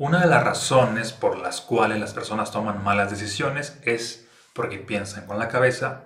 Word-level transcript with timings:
Una 0.00 0.20
de 0.20 0.28
las 0.28 0.42
razones 0.42 1.12
por 1.12 1.36
las 1.36 1.60
cuales 1.60 2.00
las 2.00 2.14
personas 2.14 2.50
toman 2.50 2.82
malas 2.82 3.10
decisiones 3.10 3.78
es 3.82 4.26
porque 4.54 4.78
piensan 4.78 5.26
con 5.26 5.38
la 5.38 5.48
cabeza 5.48 6.04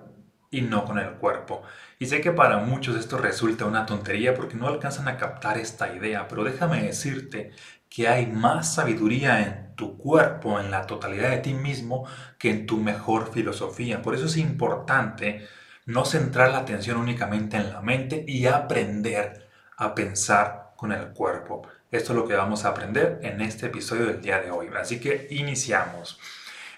y 0.51 0.63
no 0.63 0.85
con 0.85 0.99
el 0.99 1.13
cuerpo. 1.13 1.63
Y 2.01 2.07
sé 2.07 2.21
que 2.21 2.33
para 2.33 2.59
muchos 2.59 2.97
esto 2.97 3.19
resulta 3.19 3.67
una 3.67 3.87
tontería 3.87 4.35
porque 4.35 4.57
no 4.57 4.67
alcanzan 4.67 5.07
a 5.07 5.17
captar 5.17 5.59
esta 5.59 5.95
idea, 5.95 6.27
pero 6.27 6.43
déjame 6.43 6.83
decirte 6.83 7.53
que 7.89 8.09
hay 8.09 8.27
más 8.27 8.75
sabiduría 8.75 9.41
en 9.43 9.77
tu 9.77 9.97
cuerpo, 9.97 10.59
en 10.59 10.73
la 10.73 10.87
totalidad 10.87 11.31
de 11.31 11.39
ti 11.39 11.55
mismo, 11.55 12.05
que 12.37 12.51
en 12.51 12.67
tu 12.67 12.79
mejor 12.79 13.33
filosofía. 13.33 14.03
Por 14.03 14.17
eso 14.17 14.27
es 14.27 14.37
importante 14.39 15.47
no 15.87 16.05
centrar 16.05 16.51
la 16.51 16.59
atención 16.59 16.97
únicamente 16.97 17.59
en 17.59 17.73
la 17.73 17.81
mente 17.81 18.25
y 18.27 18.47
aprender 18.47 19.49
a 19.77 19.95
pensar 19.95 20.73
con 20.77 20.91
el 20.91 21.13
cuerpo. 21.13 21.63
Esto 21.91 22.13
es 22.13 22.19
lo 22.19 22.27
que 22.27 22.35
vamos 22.35 22.65
a 22.65 22.71
aprender 22.71 23.21
en 23.23 23.41
este 23.41 23.67
episodio 23.67 24.07
del 24.07 24.21
día 24.21 24.41
de 24.41 24.51
hoy. 24.51 24.69
Así 24.77 24.99
que 24.99 25.29
iniciamos. 25.31 26.19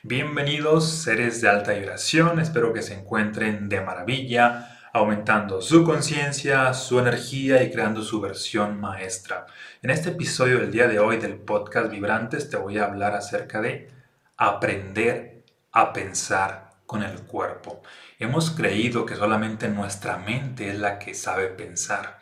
Bienvenidos 0.03 0.91
seres 0.91 1.41
de 1.41 1.49
alta 1.49 1.73
vibración, 1.73 2.39
espero 2.39 2.73
que 2.73 2.83
se 2.83 2.95
encuentren 2.95 3.69
de 3.69 3.81
maravilla, 3.81 4.79
aumentando 4.93 5.63
su 5.63 5.85
conciencia, 5.85 6.75
su 6.75 6.99
energía 6.99 7.63
y 7.63 7.71
creando 7.71 8.03
su 8.03 8.21
versión 8.21 8.79
maestra. 8.79 9.47
En 9.81 9.91
este 9.91 10.11
episodio 10.11 10.59
del 10.59 10.71
día 10.71 10.87
de 10.87 10.99
hoy 10.99 11.17
del 11.17 11.37
podcast 11.37 11.91
Vibrantes 11.91 12.51
te 12.51 12.57
voy 12.57 12.79
a 12.79 12.85
hablar 12.85 13.15
acerca 13.15 13.61
de 13.61 13.91
aprender 14.37 15.45
a 15.73 15.93
pensar 15.93 16.73
con 16.85 17.03
el 17.03 17.23
cuerpo. 17.23 17.83
Hemos 18.19 18.51
creído 18.51 19.07
que 19.07 19.17
solamente 19.17 19.69
nuestra 19.69 20.19
mente 20.19 20.69
es 20.69 20.79
la 20.79 20.99
que 20.99 21.15
sabe 21.15 21.47
pensar. 21.49 22.19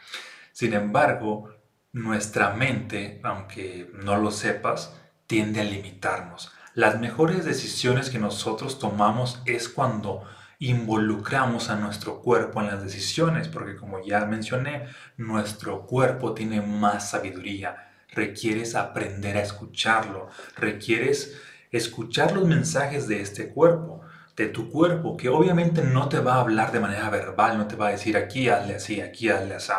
Sin 0.53 0.75
embargo, 0.75 1.54
nuestra 1.95 2.53
mente, 2.55 3.21
aunque 3.23 3.91
no 3.95 4.16
lo 4.16 4.30
sepas, 4.33 4.93
tiende 5.27 5.61
a 5.61 5.65
limitarnos. 5.65 6.53
Las 6.75 7.01
mejores 7.01 7.45
decisiones 7.45 8.11
que 8.11 8.19
nosotros 8.19 8.81
tomamos 8.81 9.41
es 9.47 9.69
cuando 9.69 10.25
involucramos 10.59 11.70
a 11.70 11.77
nuestro 11.77 12.20
cuerpo 12.20 12.61
en 12.61 12.67
las 12.67 12.83
decisiones, 12.83 13.47
porque 13.47 13.77
como 13.77 14.05
ya 14.05 14.27
mencioné, 14.27 14.89
nuestro 15.17 15.87
cuerpo 15.87 16.34
tiene 16.34 16.61
más 16.61 17.11
sabiduría. 17.11 17.92
Requieres 18.11 18.75
aprender 18.75 19.37
a 19.37 19.42
escucharlo, 19.42 20.28
requieres 20.56 21.41
escuchar 21.70 22.33
los 22.33 22.47
mensajes 22.47 23.06
de 23.06 23.20
este 23.20 23.50
cuerpo, 23.50 24.00
de 24.37 24.48
tu 24.48 24.69
cuerpo, 24.69 25.17
que 25.17 25.28
obviamente 25.28 25.83
no 25.83 26.09
te 26.09 26.19
va 26.19 26.34
a 26.34 26.41
hablar 26.41 26.72
de 26.72 26.81
manera 26.81 27.09
verbal, 27.09 27.56
no 27.56 27.69
te 27.69 27.77
va 27.77 27.89
a 27.89 27.92
decir 27.92 28.17
aquí 28.17 28.48
hazle 28.48 28.75
así, 28.75 29.00
aquí 29.00 29.28
hazle 29.28 29.55
así 29.55 29.72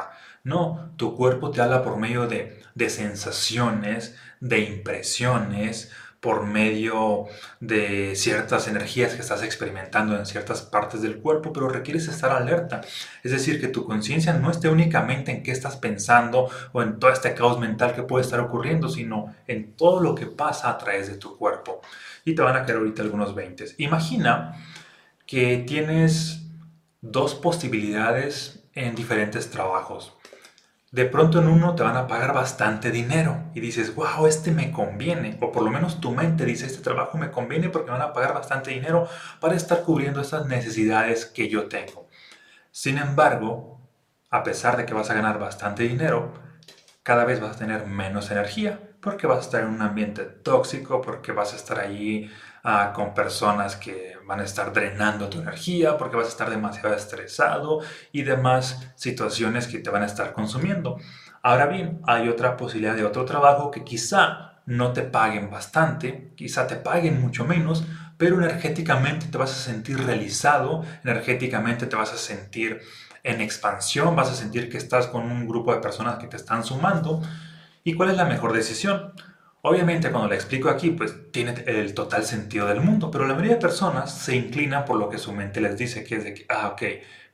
no, 0.46 0.92
tu 0.96 1.16
cuerpo 1.18 1.50
te 1.50 1.60
habla 1.60 1.82
por 1.82 1.98
medio 1.98 2.28
de, 2.28 2.62
sensaciones, 2.88 4.16
de 4.40 4.60
impresiones, 4.60 5.92
por 6.20 6.46
medio 6.46 7.26
de 7.60 8.16
ciertas 8.16 8.68
energías 8.68 9.16
que 9.16 9.22
estás 9.22 9.42
experimentando 9.42 10.16
en 10.16 10.28
ciertas 10.28 10.62
partes 10.62 11.02
del 11.02 11.18
cuerpo, 11.18 11.52
pero 11.52 11.68
requieres 11.68 12.08
estar 12.08 12.32
alerta. 12.32 12.82
Es 13.24 13.32
decir, 13.32 13.60
que 13.60 13.70
tu 13.70 13.86
conciencia 13.86 14.34
no 14.34 14.52
esté 14.52 14.70
únicamente 14.70 15.32
en 15.32 15.42
qué 15.42 15.52
estás 15.52 15.78
pensando 15.78 16.48
o 16.74 16.84
en 16.84 17.00
todo 17.00 17.12
este 17.12 17.34
caos 17.34 17.60
mental 17.60 17.96
que 17.96 18.04
puede 18.04 18.24
estar 18.24 18.40
ocurriendo, 18.40 18.88
sino 18.88 19.34
en 19.48 19.76
todo 19.76 20.00
lo 20.00 20.14
que 20.14 20.28
pasa 20.28 20.70
a 20.70 20.78
través 20.78 21.08
de 21.08 21.18
tu 21.18 21.38
cuerpo. 21.38 21.82
Y 22.24 22.36
te 22.36 22.44
van 22.44 22.56
a 22.56 22.66
caer 22.66 22.78
ahorita 22.78 23.02
algunos 23.02 23.34
20. 23.34 23.66
Imagina 23.80 24.64
que 25.26 25.58
tienes 25.66 26.44
dos 27.02 27.34
posibilidades 27.34 28.64
en 28.76 28.94
diferentes 28.94 29.50
trabajos 29.50 30.15
de 30.96 31.04
pronto 31.04 31.40
en 31.40 31.50
uno 31.50 31.76
te 31.76 31.84
van 31.84 31.98
a 31.98 32.08
pagar 32.08 32.34
bastante 32.34 32.90
dinero 32.90 33.52
y 33.54 33.60
dices, 33.60 33.94
wow, 33.96 34.28
este 34.28 34.52
me 34.52 34.72
conviene, 34.72 35.38
o 35.42 35.52
por 35.52 35.62
lo 35.62 35.70
menos 35.70 36.00
tu 36.00 36.12
mente 36.12 36.46
dice, 36.46 36.68
este 36.68 36.82
trabajo 36.82 37.18
me 37.18 37.32
conviene 37.32 37.68
porque 37.68 37.92
me 37.92 37.98
van 37.98 38.10
a 38.10 38.14
pagar 38.14 38.34
bastante 38.34 38.72
dinero 38.72 39.06
para 39.42 39.56
estar 39.56 39.84
cubriendo 39.84 40.22
estas 40.22 40.46
necesidades 40.46 41.26
que 41.26 41.50
yo 41.50 41.68
tengo. 41.68 42.08
Sin 42.72 42.98
embargo, 42.98 43.78
a 44.30 44.42
pesar 44.44 44.78
de 44.78 44.86
que 44.86 44.94
vas 44.94 45.10
a 45.10 45.16
ganar 45.16 45.38
bastante 45.38 45.84
dinero, 45.84 46.32
cada 47.04 47.26
vez 47.26 47.42
vas 47.42 47.58
a 47.58 47.60
tener 47.60 47.86
menos 47.88 48.32
energía 48.32 48.80
porque 49.02 49.28
vas 49.28 49.40
a 49.40 49.42
estar 49.42 49.64
en 49.64 49.72
un 49.72 49.82
ambiente 49.82 50.24
tóxico, 50.24 51.02
porque 51.02 51.34
vas 51.34 51.52
a 51.52 51.58
estar 51.58 51.78
allí 51.78 52.32
con 52.94 53.14
personas 53.14 53.76
que 53.76 54.18
van 54.26 54.40
a 54.40 54.44
estar 54.44 54.74
drenando 54.74 55.30
tu 55.30 55.40
energía, 55.40 55.98
porque 55.98 56.16
vas 56.16 56.26
a 56.26 56.30
estar 56.30 56.50
demasiado 56.50 56.96
estresado 56.96 57.80
y 58.12 58.24
demás 58.24 58.92
situaciones 58.96 59.68
que 59.68 59.80
te 59.80 59.90
van 59.90 60.04
a 60.04 60.08
estar 60.08 60.34
consumiendo. 60.34 60.98
Ahora 61.44 61.68
bien, 61.68 62.02
hay 62.08 62.28
otra 62.28 62.58
posibilidad 62.58 62.96
de 62.96 63.06
otro 63.06 63.24
trabajo 63.26 63.70
que 63.70 63.84
quizá 63.84 64.62
no 64.66 64.94
te 64.94 65.04
paguen 65.04 65.52
bastante, 65.52 66.34
quizá 66.36 66.66
te 66.66 66.76
paguen 66.76 67.22
mucho 67.22 67.46
menos, 67.46 67.84
pero 68.18 68.42
energéticamente 68.42 69.28
te 69.28 69.38
vas 69.38 69.52
a 69.52 69.64
sentir 69.64 70.04
realizado, 70.04 70.84
energéticamente 71.04 71.86
te 71.86 71.96
vas 71.96 72.14
a 72.14 72.18
sentir 72.18 72.82
en 73.24 73.42
expansión, 73.42 74.16
vas 74.16 74.32
a 74.32 74.36
sentir 74.36 74.70
que 74.70 74.78
estás 74.78 75.08
con 75.08 75.24
un 75.24 75.48
grupo 75.48 75.74
de 75.74 75.82
personas 75.82 76.18
que 76.18 76.28
te 76.28 76.38
están 76.38 76.64
sumando 76.64 77.22
¿Y 77.88 77.94
cuál 77.94 78.10
es 78.10 78.18
la 78.18 78.26
mejor 78.26 78.52
decisión? 78.52 79.14
Obviamente 79.68 80.12
cuando 80.12 80.30
la 80.30 80.36
explico 80.36 80.70
aquí, 80.70 80.92
pues 80.92 81.32
tiene 81.32 81.56
el 81.66 81.96
total 81.96 82.24
sentido 82.24 82.68
del 82.68 82.82
mundo, 82.82 83.10
pero 83.10 83.26
la 83.26 83.34
mayoría 83.34 83.56
de 83.56 83.62
personas 83.62 84.16
se 84.16 84.36
inclina 84.36 84.86
por 84.86 85.00
lo 85.00 85.10
que 85.10 85.18
su 85.18 85.32
mente 85.32 85.60
les 85.60 85.76
dice, 85.76 86.04
que 86.04 86.18
es 86.18 86.24
de 86.24 86.36
que, 86.36 86.46
ah, 86.50 86.68
ok, 86.68 86.84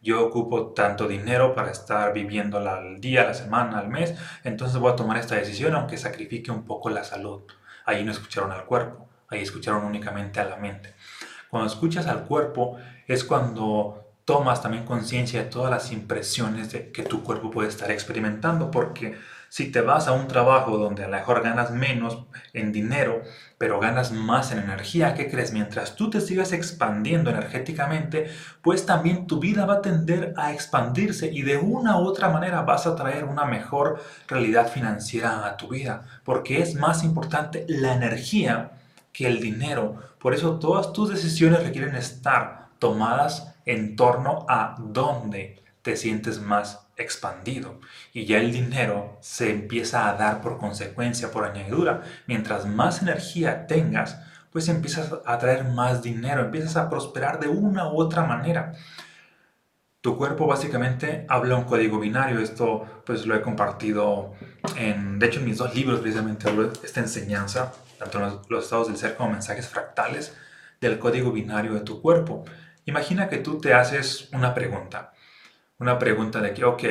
yo 0.01 0.25
ocupo 0.27 0.67
tanto 0.67 1.09
dinero 1.09 1.53
para 1.53 1.71
estar 1.71 2.13
viviendo 2.13 2.57
al 2.57 3.01
día, 3.01 3.25
la 3.25 3.33
semana, 3.33 3.79
al 3.79 3.89
mes, 3.89 4.15
entonces 4.45 4.79
voy 4.79 4.93
a 4.93 4.95
tomar 4.95 5.17
esta 5.17 5.35
decisión 5.35 5.75
aunque 5.75 5.97
sacrifique 5.97 6.51
un 6.51 6.63
poco 6.63 6.89
la 6.89 7.03
salud. 7.03 7.41
Ahí 7.85 8.05
no 8.05 8.13
escucharon 8.13 8.53
al 8.53 8.63
cuerpo, 8.63 9.09
ahí 9.27 9.41
escucharon 9.41 9.83
únicamente 9.83 10.39
a 10.39 10.45
la 10.45 10.55
mente. 10.55 10.93
Cuando 11.49 11.67
escuchas 11.67 12.07
al 12.07 12.23
cuerpo 12.23 12.77
es 13.09 13.25
cuando 13.25 14.13
tomas 14.23 14.61
también 14.61 14.85
conciencia 14.85 15.43
de 15.43 15.49
todas 15.49 15.69
las 15.69 15.91
impresiones 15.91 16.69
que 16.69 17.03
tu 17.03 17.23
cuerpo 17.23 17.51
puede 17.51 17.67
estar 17.67 17.91
experimentando, 17.91 18.71
porque 18.71 19.17
si 19.51 19.69
te 19.69 19.81
vas 19.81 20.07
a 20.07 20.13
un 20.13 20.29
trabajo 20.29 20.77
donde 20.77 21.03
a 21.03 21.09
lo 21.09 21.17
mejor 21.17 21.43
ganas 21.43 21.71
menos 21.71 22.23
en 22.53 22.71
dinero, 22.71 23.21
pero 23.57 23.81
ganas 23.81 24.13
más 24.13 24.53
en 24.53 24.59
energía, 24.59 25.13
¿qué 25.13 25.29
crees? 25.29 25.51
Mientras 25.51 25.97
tú 25.97 26.09
te 26.09 26.21
sigas 26.21 26.53
expandiendo 26.53 27.31
energéticamente, 27.31 28.31
pues 28.61 28.85
también 28.85 29.27
tu 29.27 29.41
vida 29.41 29.65
va 29.65 29.73
a 29.73 29.81
tender 29.81 30.33
a 30.37 30.53
expandirse 30.53 31.29
y 31.33 31.41
de 31.41 31.57
una 31.57 31.99
u 31.99 32.05
otra 32.05 32.29
manera 32.29 32.61
vas 32.61 32.87
a 32.87 32.95
traer 32.95 33.25
una 33.25 33.43
mejor 33.43 34.01
realidad 34.25 34.69
financiera 34.71 35.45
a 35.45 35.57
tu 35.57 35.67
vida, 35.67 36.05
porque 36.23 36.61
es 36.61 36.75
más 36.75 37.03
importante 37.03 37.65
la 37.67 37.93
energía 37.93 38.71
que 39.11 39.27
el 39.27 39.41
dinero. 39.41 39.97
Por 40.17 40.33
eso 40.33 40.59
todas 40.59 40.93
tus 40.93 41.09
decisiones 41.09 41.61
requieren 41.61 41.97
estar 41.97 42.69
tomadas 42.79 43.53
en 43.65 43.97
torno 43.97 44.45
a 44.47 44.77
dónde 44.79 45.61
te 45.81 45.97
sientes 45.97 46.39
más 46.39 46.87
expandido 47.01 47.79
y 48.13 48.25
ya 48.25 48.37
el 48.37 48.51
dinero 48.51 49.17
se 49.21 49.51
empieza 49.51 50.09
a 50.09 50.13
dar 50.15 50.41
por 50.41 50.57
consecuencia, 50.57 51.31
por 51.31 51.45
añadidura. 51.45 52.01
Mientras 52.27 52.65
más 52.65 53.01
energía 53.01 53.67
tengas, 53.67 54.19
pues 54.51 54.67
empiezas 54.67 55.13
a 55.25 55.37
traer 55.37 55.65
más 55.65 56.01
dinero, 56.01 56.41
empiezas 56.41 56.77
a 56.77 56.89
prosperar 56.89 57.39
de 57.39 57.47
una 57.47 57.87
u 57.91 57.99
otra 57.99 58.23
manera. 58.23 58.73
Tu 60.01 60.17
cuerpo 60.17 60.47
básicamente 60.47 61.25
habla 61.29 61.55
un 61.55 61.65
código 61.65 61.99
binario, 61.99 62.39
esto 62.39 63.03
pues 63.05 63.25
lo 63.25 63.35
he 63.35 63.41
compartido 63.41 64.33
en, 64.75 65.19
de 65.19 65.27
hecho 65.27 65.39
en 65.39 65.45
mis 65.45 65.57
dos 65.57 65.75
libros 65.75 65.99
precisamente 65.99 66.49
hablo 66.49 66.71
esta 66.83 66.99
enseñanza, 66.99 67.73
tanto 67.99 68.17
en 68.17 68.25
los, 68.25 68.49
los 68.49 68.63
estados 68.63 68.87
del 68.87 68.97
ser 68.97 69.15
como 69.15 69.31
mensajes 69.31 69.67
fractales 69.67 70.35
del 70.81 70.97
código 70.97 71.31
binario 71.31 71.73
de 71.73 71.81
tu 71.81 72.01
cuerpo. 72.01 72.43
Imagina 72.85 73.29
que 73.29 73.37
tú 73.37 73.59
te 73.59 73.75
haces 73.75 74.29
una 74.33 74.55
pregunta 74.55 75.13
una 75.81 75.97
pregunta 75.97 76.39
de 76.39 76.53
que, 76.53 76.63
ok, 76.63 76.83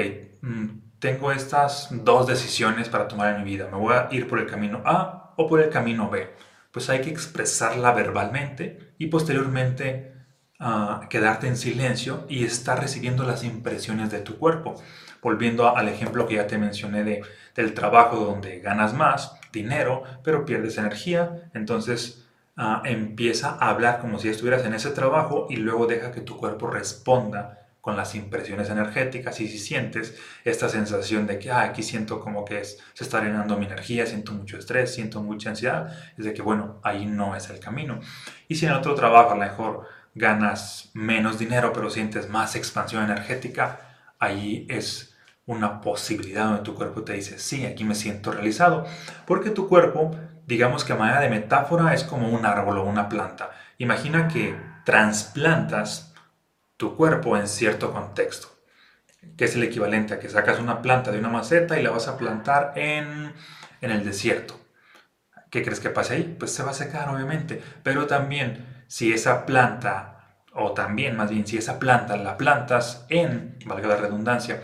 mm, 0.43 0.67
tengo 0.99 1.31
estas 1.31 1.89
dos 1.93 2.27
decisiones 2.27 2.89
para 2.89 3.07
tomar 3.07 3.35
en 3.35 3.45
mi 3.45 3.51
vida. 3.51 3.69
¿Me 3.71 3.79
voy 3.79 3.95
a 3.95 4.09
ir 4.11 4.29
por 4.29 4.41
el 4.41 4.47
camino 4.47 4.83
A 4.85 5.33
o 5.37 5.47
por 5.47 5.61
el 5.61 5.71
camino 5.71 6.11
B? 6.11 6.29
Pues 6.73 6.91
hay 6.91 7.01
que 7.01 7.11
expresarla 7.11 7.93
verbalmente 7.93 8.95
y 8.99 9.07
posteriormente 9.07 10.13
uh, 10.59 11.09
quedarte 11.09 11.47
en 11.47 11.57
silencio 11.57 12.27
y 12.29 12.45
estar 12.45 12.81
recibiendo 12.81 13.25
las 13.25 13.45
impresiones 13.45 14.11
de 14.11 14.21
tu 14.21 14.39
cuerpo. 14.39 14.75
Volviendo 15.23 15.75
al 15.77 15.89
ejemplo 15.89 16.27
que 16.27 16.35
ya 16.35 16.49
te 16.49 16.59
mencioné 16.59 17.05
de, 17.05 17.23
del 17.55 17.75
trabajo 17.75 18.17
donde 18.17 18.59
ganas 18.59 18.93
más 18.93 19.37
dinero, 19.53 20.03
pero 20.25 20.45
pierdes 20.45 20.79
energía, 20.79 21.51
entonces 21.55 22.27
uh, 22.59 22.85
empieza 22.85 23.57
a 23.61 23.71
hablar 23.71 24.01
como 24.01 24.19
si 24.19 24.29
estuvieras 24.29 24.65
en 24.65 24.75
ese 24.75 24.91
trabajo 24.91 25.47
y 25.49 25.57
luego 25.57 25.87
deja 25.87 26.11
que 26.11 26.23
tu 26.23 26.37
cuerpo 26.37 26.67
responda 26.67 27.60
con 27.81 27.97
las 27.97 28.15
impresiones 28.15 28.69
energéticas 28.69 29.41
y 29.41 29.49
si 29.49 29.59
sientes 29.59 30.19
esta 30.45 30.69
sensación 30.69 31.27
de 31.27 31.39
que 31.39 31.51
ah, 31.51 31.63
aquí 31.63 31.83
siento 31.83 32.21
como 32.21 32.45
que 32.45 32.63
se 32.65 32.79
está 33.01 33.21
drenando 33.21 33.57
mi 33.57 33.67
energía, 33.67 34.07
siento 34.07 34.33
mucho 34.33 34.59
estrés, 34.59 34.95
siento 34.95 35.23
mucha 35.23 35.51
ansiedad, 35.51 35.97
es 36.19 36.25
de 36.25 36.35
que 36.35 36.43
bueno, 36.43 36.81
ahí 36.83 37.07
no 37.07 37.35
es 37.35 37.49
el 37.51 37.59
camino. 37.61 38.01
Y 38.49 38.57
si 38.57 38.67
en 38.67 38.73
otro 38.73 38.95
trabajo 38.95 39.31
a 39.31 39.35
lo 39.35 39.41
mejor 39.41 39.87
ganas 40.15 40.91
menos 40.95 41.39
dinero 41.39 41.73
pero 41.73 41.89
sientes 41.91 42.29
más 42.29 42.57
expansión 42.57 43.05
energética, 43.05 43.81
ahí 44.19 44.67
es 44.69 45.17
una 45.47 45.81
posibilidad 45.81 46.45
donde 46.45 46.63
tu 46.63 46.75
cuerpo 46.75 47.03
te 47.03 47.15
dice, 47.15 47.39
sí, 47.39 47.65
aquí 47.67 47.85
me 47.85 47.95
siento 47.95 48.31
realizado, 48.31 48.87
porque 49.27 49.51
tu 49.51 49.69
cuerpo 49.69 50.15
digamos 50.51 50.85
que 50.85 50.93
a 50.93 50.97
manera 50.97 51.21
de 51.21 51.31
metáfora 51.31 51.95
es 51.95 52.03
como 52.03 52.29
un 52.29 52.45
árbol 52.45 52.79
o 52.79 52.85
una 52.85 53.09
planta. 53.09 53.53
Imagina 53.79 54.27
que 54.27 54.57
trasplantas 54.85 56.10
tu 56.81 56.97
cuerpo 56.97 57.37
en 57.37 57.47
cierto 57.47 57.93
contexto, 57.93 58.49
que 59.37 59.45
es 59.45 59.55
el 59.55 59.63
equivalente 59.63 60.15
a 60.15 60.19
que 60.19 60.31
sacas 60.31 60.59
una 60.59 60.81
planta 60.81 61.13
de 61.13 61.19
una 61.19 61.29
maceta 61.29 61.79
y 61.79 61.83
la 61.83 61.91
vas 61.91 62.09
a 62.09 62.17
plantar 62.17 62.73
en, 62.75 63.35
en 63.83 63.91
el 63.91 64.03
desierto. 64.03 64.59
¿Qué 65.51 65.63
crees 65.63 65.79
que 65.79 65.91
pase 65.91 66.15
ahí? 66.15 66.37
Pues 66.39 66.53
se 66.55 66.63
va 66.63 66.71
a 66.71 66.75
secar, 66.75 67.11
obviamente. 67.11 67.63
Pero 67.83 68.07
también, 68.07 68.85
si 68.89 69.13
esa 69.13 69.45
planta, 69.45 70.39
o 70.55 70.73
también 70.73 71.19
más 71.19 71.29
bien, 71.29 71.47
si 71.47 71.59
esa 71.59 71.79
planta 71.79 72.17
la 72.17 72.39
plantas 72.39 73.05
en, 73.11 73.59
valga 73.67 73.89
la 73.89 73.97
redundancia, 73.97 74.63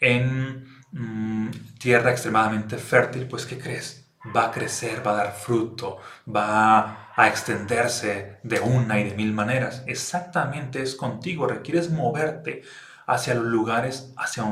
en 0.00 0.66
mm, 0.92 1.50
tierra 1.78 2.12
extremadamente 2.12 2.78
fértil, 2.78 3.28
pues 3.28 3.44
¿qué 3.44 3.58
crees? 3.58 4.07
Va 4.34 4.46
a 4.46 4.50
crecer, 4.50 5.06
va 5.06 5.12
a 5.12 5.24
dar 5.24 5.32
fruto, 5.32 5.98
va 6.26 7.12
a 7.14 7.28
extenderse 7.28 8.38
de 8.42 8.60
una 8.60 9.00
y 9.00 9.04
de 9.08 9.16
mil 9.16 9.32
maneras. 9.32 9.82
Exactamente 9.86 10.82
es 10.82 10.94
contigo, 10.94 11.46
requieres 11.46 11.90
moverte 11.90 12.62
hacia 13.06 13.34
los 13.34 13.46
lugares 13.46 14.12
hacia 14.16 14.44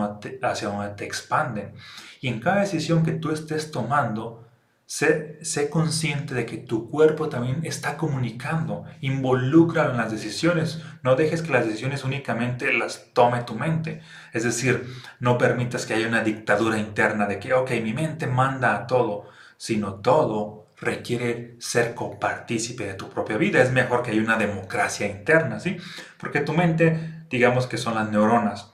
hacia 0.42 0.68
donde 0.68 0.94
te 0.94 1.04
expanden. 1.04 1.74
Y 2.20 2.28
en 2.28 2.40
cada 2.40 2.60
decisión 2.60 3.04
que 3.04 3.12
tú 3.12 3.30
estés 3.30 3.70
tomando, 3.70 4.46
Sé, 4.88 5.40
consciente 5.68 6.32
de 6.32 6.46
que 6.46 6.58
tu 6.58 6.88
cuerpo 6.88 7.28
también 7.28 7.62
está 7.64 7.96
comunicando, 7.96 8.84
involúcralo 9.00 9.90
en 9.90 9.96
las 9.96 10.12
decisiones, 10.12 10.80
no 11.02 11.16
dejes 11.16 11.42
que 11.42 11.50
las 11.50 11.66
decisiones 11.66 12.04
únicamente 12.04 12.72
las 12.72 13.12
tome 13.12 13.42
tu 13.42 13.54
mente, 13.56 14.00
es 14.32 14.44
decir, 14.44 14.86
no 15.18 15.38
permitas 15.38 15.86
que 15.86 15.94
haya 15.94 16.06
una 16.06 16.22
dictadura 16.22 16.78
interna 16.78 17.26
de 17.26 17.40
que, 17.40 17.52
ok, 17.52 17.72
mi 17.82 17.94
mente 17.94 18.28
manda 18.28 18.76
a 18.76 18.86
todo, 18.86 19.28
sino 19.56 19.94
todo 19.96 20.66
requiere 20.78 21.56
ser 21.58 21.94
copartícipe 21.94 22.86
de 22.86 22.94
tu 22.94 23.08
propia 23.08 23.36
vida, 23.38 23.62
es 23.62 23.72
mejor 23.72 24.02
que 24.02 24.10
haya 24.10 24.20
una 24.20 24.36
democracia 24.36 25.06
interna, 25.06 25.58
¿sí? 25.58 25.78
Porque 26.18 26.40
tu 26.40 26.52
mente, 26.52 27.24
digamos 27.30 27.66
que 27.66 27.78
son 27.78 27.94
las 27.94 28.10
neuronas, 28.10 28.72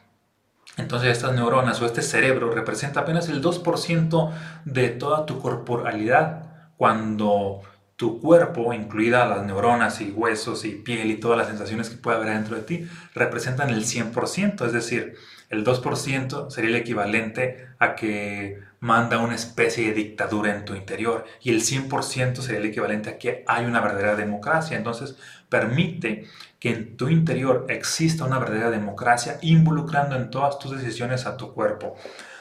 entonces 0.76 1.10
estas 1.10 1.34
neuronas 1.34 1.80
o 1.82 1.86
este 1.86 2.02
cerebro 2.02 2.50
representa 2.50 3.00
apenas 3.00 3.28
el 3.28 3.42
2% 3.42 4.32
de 4.64 4.88
toda 4.88 5.26
tu 5.26 5.38
corporalidad, 5.40 6.70
cuando 6.76 7.60
tu 7.96 8.20
cuerpo, 8.20 8.72
incluida 8.72 9.26
las 9.26 9.44
neuronas 9.44 10.00
y 10.00 10.10
huesos 10.10 10.64
y 10.64 10.70
piel 10.70 11.10
y 11.10 11.20
todas 11.20 11.38
las 11.38 11.46
sensaciones 11.46 11.90
que 11.90 11.96
puede 11.96 12.16
haber 12.16 12.30
dentro 12.30 12.56
de 12.56 12.62
ti, 12.62 12.88
representan 13.14 13.68
el 13.68 13.84
100%, 13.84 14.66
es 14.66 14.72
decir, 14.72 15.14
el 15.50 15.64
2% 15.64 16.50
sería 16.50 16.70
el 16.70 16.76
equivalente 16.76 17.68
a 17.78 17.94
que 17.94 18.58
manda 18.82 19.18
una 19.18 19.36
especie 19.36 19.86
de 19.86 19.94
dictadura 19.94 20.52
en 20.52 20.64
tu 20.64 20.74
interior 20.74 21.24
y 21.40 21.50
el 21.50 21.60
100% 21.60 22.34
sería 22.42 22.58
el 22.58 22.66
equivalente 22.66 23.10
a 23.10 23.18
que 23.18 23.44
hay 23.46 23.64
una 23.64 23.80
verdadera 23.80 24.16
democracia. 24.16 24.76
Entonces, 24.76 25.16
permite 25.48 26.26
que 26.58 26.70
en 26.70 26.96
tu 26.96 27.08
interior 27.08 27.64
exista 27.68 28.24
una 28.24 28.40
verdadera 28.40 28.70
democracia 28.70 29.38
involucrando 29.40 30.16
en 30.16 30.30
todas 30.30 30.58
tus 30.58 30.72
decisiones 30.72 31.26
a 31.26 31.36
tu 31.36 31.54
cuerpo. 31.54 31.94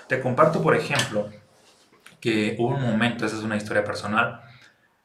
Te 0.07 0.19
comparto, 0.19 0.63
por 0.63 0.75
ejemplo, 0.75 1.29
que 2.19 2.55
hubo 2.57 2.69
un 2.69 2.81
momento, 2.81 3.23
esa 3.23 3.37
es 3.37 3.43
una 3.43 3.57
historia 3.57 3.83
personal, 3.83 4.41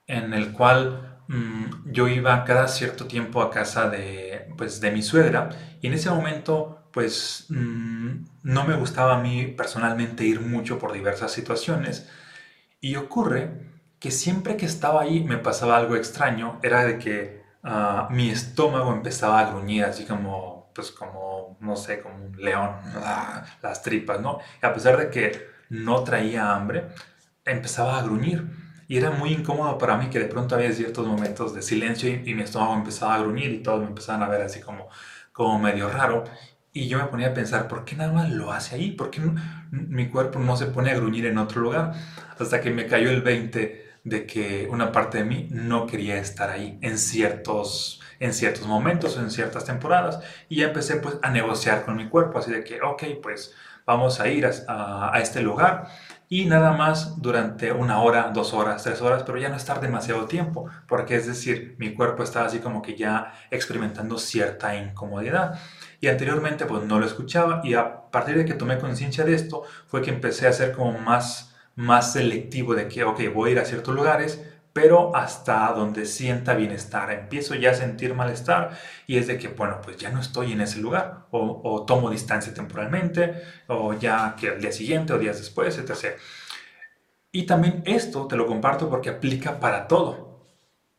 en 0.07 0.33
el 0.33 0.53
cual 0.53 1.19
mm, 1.29 1.93
yo 1.93 2.09
iba 2.09 2.45
cada 2.45 2.67
cierto 2.67 3.05
tiempo 3.05 3.43
a 3.43 3.51
casa 3.51 3.91
de, 3.91 4.49
pues, 4.57 4.81
de 4.81 4.91
mi 4.91 5.03
suegra 5.03 5.51
y 5.83 5.89
en 5.89 5.93
ese 5.93 6.09
momento 6.09 6.86
pues 6.97 7.47
mm, 7.51 8.25
no 8.43 8.65
me 8.65 8.75
gustaba 8.75 9.17
a 9.19 9.23
mí 9.23 9.47
personalmente 9.47 10.25
ir 10.25 10.41
mucho 10.41 10.81
por 10.81 10.93
diversas 10.93 11.31
situaciones 11.31 12.09
y 12.81 12.97
ocurre 12.97 13.51
que 14.01 14.11
siempre 14.11 14.57
que 14.57 14.67
estaba 14.67 15.03
ahí 15.03 15.23
me 15.23 15.39
pasaba 15.39 15.77
algo 15.77 15.95
extraño, 15.97 16.59
era 16.63 16.85
de 16.85 16.99
que 16.99 17.47
Ah, 17.69 18.07
mi 18.13 18.31
estómago 18.31 18.93
empezaba 18.93 19.41
a 19.41 19.51
gruñir, 19.51 19.85
así 19.85 20.05
como, 20.05 20.71
pues 20.73 20.93
como, 20.93 21.57
no 21.61 21.75
sé, 21.75 22.01
como 22.01 22.15
un 22.27 22.41
león, 22.41 22.71
ah, 23.03 23.45
las 23.61 23.83
tripas, 23.83 24.21
¿no? 24.21 24.39
Y 24.63 24.67
a 24.67 24.73
pesar 24.73 24.97
de 24.97 25.11
que 25.11 25.49
no 25.71 26.05
traía 26.05 26.55
hambre, 26.55 26.87
empezaba 27.45 27.99
a 27.99 28.03
gruñir. 28.03 28.47
Y 28.87 28.99
era 28.99 29.11
muy 29.11 29.33
incómodo 29.33 29.79
para 29.79 29.97
mí 29.97 30.11
que 30.11 30.21
de 30.21 30.27
pronto 30.27 30.55
había 30.55 30.73
ciertos 30.73 31.07
momentos 31.09 31.55
de 31.55 31.63
silencio 31.63 32.09
y, 32.09 32.35
mi 32.35 32.43
estómago 32.43 32.75
empezaba 32.75 33.17
a 33.17 33.19
gruñir 33.19 33.51
y 33.51 33.63
todos 33.63 33.81
me 33.81 33.89
empezaban 33.89 34.23
a 34.23 34.29
ver 34.29 34.43
así 34.43 34.61
como, 34.61 34.89
como 35.33 35.59
medio 35.59 35.89
raro. 35.91 36.25
Y 36.77 36.89
yo 36.89 36.99
me 36.99 37.07
ponía 37.07 37.29
a 37.29 37.33
pensar, 37.33 37.69
¿por 37.69 37.87
qué 37.87 37.97
nada 37.97 38.13
más 38.13 38.29
lo 38.29 38.53
hace 38.53 38.75
ahí? 38.75 38.91
¿Por 38.91 39.11
qué 39.11 39.23
mi 39.71 40.11
cuerpo 40.11 40.41
no 40.41 40.59
se 40.59 40.67
pone 40.67 40.91
a 40.91 40.95
gruñir 40.95 41.25
en 41.25 41.39
otro 41.39 41.63
lugar? 41.63 41.95
Hasta 42.39 42.61
que 42.61 42.71
me 42.71 42.87
cayó 42.87 43.09
el 43.09 43.23
20 43.23 43.93
de 44.05 44.27
que 44.27 44.69
una 44.71 44.93
parte 44.93 45.17
de 45.17 45.25
mí 45.25 45.49
no 45.51 45.87
quería 45.87 46.19
estar 46.19 46.51
ahí 46.51 46.79
en 46.83 46.99
ciertos, 46.99 48.03
en 48.21 48.35
ciertos 48.35 48.67
momentos, 48.67 49.17
en 49.17 49.31
ciertas 49.31 49.65
temporadas, 49.65 50.21
y 50.51 50.57
ya 50.57 50.67
empecé 50.67 50.97
pues 50.97 51.17
a 51.23 51.31
negociar 51.31 51.87
con 51.87 51.97
mi 51.97 52.11
cuerpo, 52.11 52.41
así 52.41 52.51
de 52.51 52.63
que, 52.63 52.83
ok, 52.83 53.05
pues 53.23 53.55
vamos 53.87 54.21
a 54.21 54.29
ir 54.29 54.45
a, 54.45 55.15
a 55.15 55.19
este 55.21 55.41
lugar 55.41 55.89
y 56.29 56.47
nada 56.47 56.73
más 56.73 57.21
durante 57.23 57.73
una 57.73 58.03
hora, 58.03 58.31
dos 58.35 58.53
horas, 58.53 58.83
tres 58.83 59.01
horas, 59.01 59.23
pero 59.25 59.39
ya 59.39 59.49
no 59.49 59.57
estar 59.57 59.81
demasiado 59.81 60.27
tiempo, 60.27 60.69
porque 60.89 61.17
es 61.17 61.27
decir, 61.27 61.77
mi 61.79 61.95
cuerpo 61.95 62.23
estaba 62.23 62.47
así 62.47 62.59
como 62.59 62.83
que 62.83 62.97
ya 62.97 63.33
experimentando 63.51 64.19
cierta 64.19 64.77
incomodidad. 64.77 65.59
Y 66.01 66.09
anteriormente 66.09 66.67
pues 66.67 66.85
no 66.85 66.99
lo 66.99 67.07
escuchaba 67.07 67.61
y 67.65 67.75
a 67.75 68.11
partir 68.11 68.37
de 68.37 68.45
que 68.45 68.55
tomé 68.55 68.79
conciencia 68.79 69.25
de 69.25 69.35
esto 69.35 69.63
fue 69.87 70.03
que 70.03 70.11
empecé 70.11 70.47
a 70.47 70.51
hacer 70.51 70.73
como 70.73 70.99
más 70.99 71.53
más 71.77 72.15
selectivo 72.15 72.75
de 72.75 72.89
que, 72.89 73.05
ok, 73.05 73.21
voy 73.33 73.51
a 73.51 73.53
ir 73.53 73.59
a 73.61 73.65
ciertos 73.65 73.95
lugares, 73.95 74.43
pero 74.77 75.17
hasta 75.17 75.73
donde 75.73 76.05
sienta 76.05 76.53
bienestar. 76.53 77.11
Empiezo 77.11 77.55
ya 77.55 77.71
a 77.71 77.75
sentir 77.75 78.13
malestar 78.13 78.79
y 79.07 79.17
es 79.17 79.27
de 79.27 79.39
que, 79.39 79.49
bueno, 79.49 79.81
pues 79.83 79.97
ya 79.97 80.11
no 80.11 80.21
estoy 80.21 80.53
en 80.53 80.61
ese 80.61 80.81
lugar 80.81 81.29
o, 81.31 81.87
tomo 81.87 82.11
distancia 82.11 82.53
temporalmente 82.53 83.43
o 83.69 83.95
ya 83.95 84.37
que 84.39 84.51
al 84.51 84.61
día 84.61 84.73
siguiente 84.73 85.15
o 85.15 85.19
días 85.19 85.39
después, 85.39 85.79
etc. 85.79 86.19
Y 87.33 87.47
también 87.47 87.85
esto 87.87 88.27
te 88.27 88.37
lo 88.37 88.47
comparto 88.47 88.91
porque 88.91 89.09
aplica 89.09 89.61
para 89.61 89.89
todo. 89.89 90.45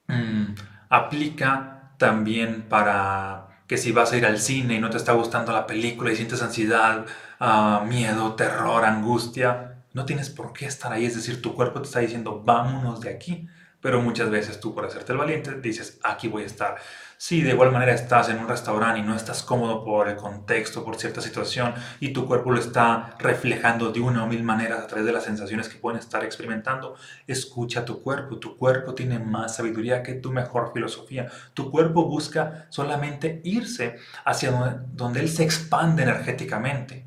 Mm, 0.08 0.56
aplica 0.90 1.94
también 2.00 2.64
para 2.64 3.62
que 3.68 3.78
si 3.78 3.92
vas 3.92 4.12
a 4.12 4.18
ir 4.18 4.26
al 4.26 4.40
cine 4.40 4.74
y 4.74 4.80
no 4.80 4.90
te 4.90 4.98
está 4.98 5.12
gustando 5.12 5.52
la 5.52 5.68
película 5.68 6.12
y 6.12 6.16
sientes 6.16 6.42
ansiedad, 6.42 7.06
ah, 7.40 7.86
miedo, 7.88 8.34
terror, 8.34 8.86
angustia, 8.86 9.84
no 9.94 10.06
tienes 10.06 10.32
por 10.32 10.52
qué 10.52 10.66
estar 10.66 10.92
ahí, 10.92 11.06
es 11.06 11.16
decir, 11.16 11.44
tu 11.44 11.54
cuerpo 11.54 11.80
te 11.80 11.86
está 11.86 12.00
diciendo, 12.00 12.42
vámonos 12.44 13.02
de 13.02 13.12
aquí. 13.12 13.48
Pero 13.80 14.02
muchas 14.02 14.32
veces 14.32 14.60
tú, 14.60 14.74
por 14.74 14.86
hacerte 14.86 15.12
el 15.12 15.20
valiente, 15.20 15.54
dices, 15.62 16.00
aquí 16.04 16.28
voy 16.28 16.44
a 16.44 16.48
estar. 16.48 16.78
Si 17.16 17.42
de 17.42 17.52
igual 17.52 17.72
manera 17.72 17.94
estás 17.94 18.30
en 18.30 18.40
un 18.40 18.48
restaurante 18.48 19.00
y 19.00 19.04
no 19.04 19.16
estás 19.16 19.44
cómodo 19.44 19.84
por 19.84 20.10
el 20.10 20.16
contexto, 20.16 20.84
por 20.84 20.98
cierta 20.98 21.22
situación, 21.22 21.74
y 22.00 22.10
tu 22.10 22.26
cuerpo 22.26 22.52
lo 22.52 22.60
está 22.60 23.16
reflejando 23.20 23.92
de 23.92 24.00
una 24.00 24.24
o 24.24 24.28
mil 24.28 24.44
maneras 24.44 24.80
a 24.80 24.88
través 24.88 25.06
de 25.06 25.12
las 25.12 25.26
sensaciones 25.26 25.70
que 25.70 25.78
pueden 25.78 26.00
estar 26.00 26.24
experimentando, 26.24 26.96
escucha 27.28 27.86
tu 27.86 28.02
cuerpo. 28.02 28.40
Tu 28.40 28.58
cuerpo 28.58 28.96
tiene 28.96 29.20
más 29.20 29.56
sabiduría 29.58 30.02
que 30.02 30.16
tu 30.16 30.32
mejor 30.32 30.72
filosofía. 30.74 31.30
Tu 31.54 31.70
cuerpo 31.70 32.06
busca 32.06 32.66
solamente 32.70 33.42
irse 33.44 33.98
hacia 34.26 34.52
donde, 34.52 34.80
donde 34.92 35.20
él 35.20 35.30
se 35.30 35.44
expande 35.44 36.02
energéticamente. 36.02 37.06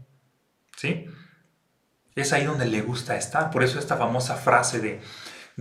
¿Sí? 0.76 1.06
Es 2.14 2.33
ahí 2.33 2.45
donde 2.45 2.66
le 2.66 2.80
gusta 2.83 3.16
estar. 3.16 3.50
Por 3.50 3.62
eso 3.62 3.78
esta 3.78 3.97
famosa 3.97 4.37
frase 4.37 4.80
de, 4.80 5.00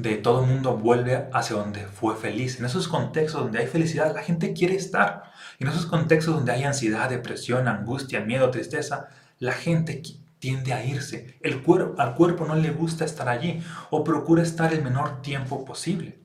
de 0.02 0.16
todo 0.16 0.46
mundo 0.46 0.78
vuelve 0.78 1.30
hacia 1.34 1.56
donde 1.56 1.86
fue 1.86 2.16
feliz. 2.16 2.60
En 2.60 2.66
esos 2.66 2.88
contextos 2.88 3.42
donde 3.42 3.60
hay 3.60 3.68
felicidad, 3.68 4.14
la 4.14 4.24
gente 4.24 4.54
quiere 4.54 4.76
estar. 4.76 5.24
En 5.60 5.68
esos 5.68 5.86
contextos 5.86 6.36
donde 6.36 6.52
hay 6.52 6.64
ansiedad, 6.64 7.10
depresión, 7.10 7.68
angustia, 7.68 8.22
miedo, 8.22 8.50
tristeza, 8.50 9.10
la 9.40 9.54
gente 9.54 10.02
tiende 10.40 10.74
a 10.74 10.84
irse. 10.84 11.38
El 11.42 11.62
cuerpo, 11.62 12.02
al 12.02 12.16
cuerpo 12.16 12.46
no 12.46 12.56
le 12.56 12.72
gusta 12.72 13.06
estar 13.06 13.28
allí 13.28 13.62
o 13.90 14.04
procura 14.04 14.42
estar 14.42 14.74
el 14.74 14.84
menor 14.84 15.22
tiempo 15.22 15.66
posible. 15.66 16.20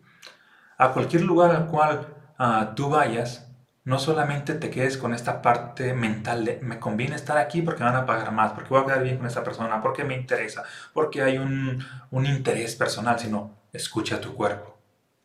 A 0.78 0.93
cualquier 0.93 1.23
lugar 1.23 1.50
al 1.50 1.66
cual 1.66 2.14
ah, 2.38 2.73
tú 2.76 2.88
vayas, 2.90 3.49
no 3.85 3.99
solamente 3.99 4.54
te 4.54 4.71
quedes 4.71 4.97
con 4.97 5.12
esta 5.12 5.43
parte 5.43 5.93
mental 5.93 6.45
de 6.45 6.59
me 6.62 6.78
conviene 6.78 7.16
estar 7.16 7.37
aquí 7.37 7.61
porque 7.61 7.83
van 7.83 7.97
a 7.97 8.07
pagar 8.07 8.33
más, 8.33 8.52
porque 8.52 8.71
voy 8.71 8.83
a 8.83 8.87
quedar 8.87 9.02
bien 9.02 9.19
con 9.19 9.26
esta 9.26 9.45
persona, 9.45 9.83
porque 9.83 10.04
me 10.04 10.16
interesa, 10.16 10.62
porque 10.93 11.23
hay 11.23 11.38
un, 11.38 11.85
un 12.11 12.26
interés 12.26 12.76
personal, 12.76 13.19
sino 13.19 13.63
escucha 13.75 14.21
tu 14.21 14.35
cuerpo. 14.35 14.78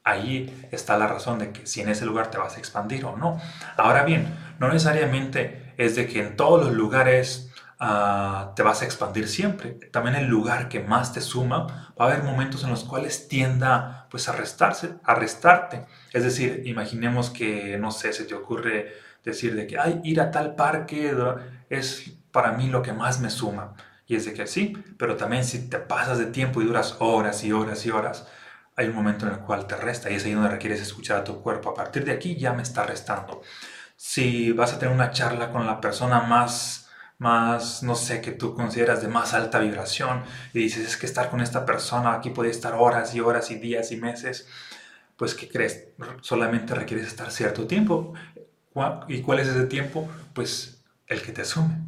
Ahí 0.04 0.68
está 0.72 0.98
la 0.98 1.08
razón 1.08 1.40
de 1.40 1.52
que 1.52 1.66
si 1.66 1.82
en 1.82 1.90
ese 1.90 2.06
lugar 2.06 2.32
te 2.32 2.38
vas 2.38 2.58
a 2.58 2.60
expandir 2.60 3.06
o 3.06 3.16
no. 3.16 3.40
Ahora 3.78 4.04
bien, 4.04 4.36
no 4.60 4.68
necesariamente 4.68 5.74
es 5.78 5.96
de 5.96 6.08
que 6.08 6.20
en 6.20 6.36
todos 6.36 6.66
los 6.66 6.74
lugares 6.74 7.50
Ah, 7.82 8.52
te 8.58 8.64
vas 8.64 8.82
a 8.82 8.86
expandir 8.86 9.28
siempre. 9.30 9.72
También 9.92 10.16
el 10.16 10.28
lugar 10.28 10.68
que 10.68 10.82
más 10.82 11.14
te 11.14 11.22
suma, 11.22 11.94
va 12.00 12.06
a 12.06 12.12
haber 12.12 12.24
momentos 12.24 12.64
en 12.66 12.72
los 12.72 12.84
cuales 12.84 13.30
tienda 13.30 14.08
pues 14.12 14.28
a 14.28 14.34
restarse, 14.34 14.96
a 15.04 15.16
restarte. 15.16 15.86
Es 16.12 16.24
decir, 16.24 16.64
imaginemos 16.66 17.30
que, 17.30 17.78
no 17.78 17.92
sé, 17.92 18.12
se 18.12 18.26
te 18.26 18.36
ocurre 18.36 18.94
decir 19.24 19.56
de 19.56 19.66
que, 19.66 19.80
ay, 19.80 20.02
ir 20.04 20.20
a 20.20 20.30
tal 20.32 20.56
parque 20.56 21.14
es 21.70 22.12
para 22.32 22.52
mí 22.52 22.68
lo 22.68 22.82
que 22.82 22.92
más 22.92 23.22
me 23.22 23.30
suma. 23.30 23.76
Y 24.08 24.16
es 24.16 24.26
de 24.26 24.34
que 24.34 24.48
sí, 24.48 24.74
pero 24.98 25.16
también 25.16 25.46
si 25.46 25.70
te 25.70 25.78
pasas 25.80 26.18
de 26.18 26.26
tiempo 26.26 26.62
y 26.62 26.66
duras 26.66 26.98
horas 27.00 27.44
y 27.46 27.54
horas 27.54 27.86
y 27.86 27.92
horas, 27.92 28.28
hay 28.80 28.88
un 28.88 28.96
momento 28.96 29.28
en 29.28 29.34
el 29.34 29.40
cual 29.40 29.68
te 29.68 29.76
resta 29.76 30.10
y 30.10 30.16
es 30.16 30.24
ahí 30.24 30.32
donde 30.32 30.50
requieres 30.50 30.80
escuchar 30.80 31.18
a 31.18 31.24
tu 31.26 31.42
cuerpo. 31.42 31.70
A 31.70 31.74
partir 31.74 32.06
de 32.06 32.14
aquí 32.14 32.38
ya 32.38 32.54
me 32.54 32.64
está 32.64 32.86
restando. 32.86 33.42
Si 33.98 34.54
vas 34.54 34.72
a 34.72 34.80
tener 34.80 34.96
una 34.96 35.12
charla 35.12 35.52
con 35.52 35.66
la 35.66 35.82
persona 35.82 36.22
más, 36.22 36.90
más, 37.18 37.84
no 37.84 37.96
sé, 37.96 38.22
que 38.22 38.32
tú 38.32 38.56
consideras 38.56 39.02
de 39.02 39.10
más 39.10 39.34
alta 39.34 39.60
vibración 39.60 40.24
y 40.54 40.60
dices, 40.60 40.88
es 40.88 40.96
que 40.96 41.08
estar 41.08 41.30
con 41.30 41.42
esta 41.42 41.66
persona 41.66 42.14
aquí 42.14 42.30
puede 42.30 42.52
estar 42.52 42.74
horas 42.74 43.14
y 43.14 43.20
horas 43.20 43.52
y 43.52 43.56
días 43.56 43.92
y 43.92 43.98
meses, 43.98 44.48
pues 45.18 45.36
¿qué 45.36 45.50
crees? 45.50 45.90
Solamente 46.22 46.74
requieres 46.74 47.06
estar 47.06 47.32
cierto 47.32 47.68
tiempo. 47.68 48.14
¿Y 49.10 49.22
cuál 49.24 49.40
es 49.40 49.50
ese 49.50 49.66
tiempo? 49.66 50.10
Pues 50.34 50.86
el 51.06 51.22
que 51.22 51.34
te 51.34 51.42
asume. 51.42 51.80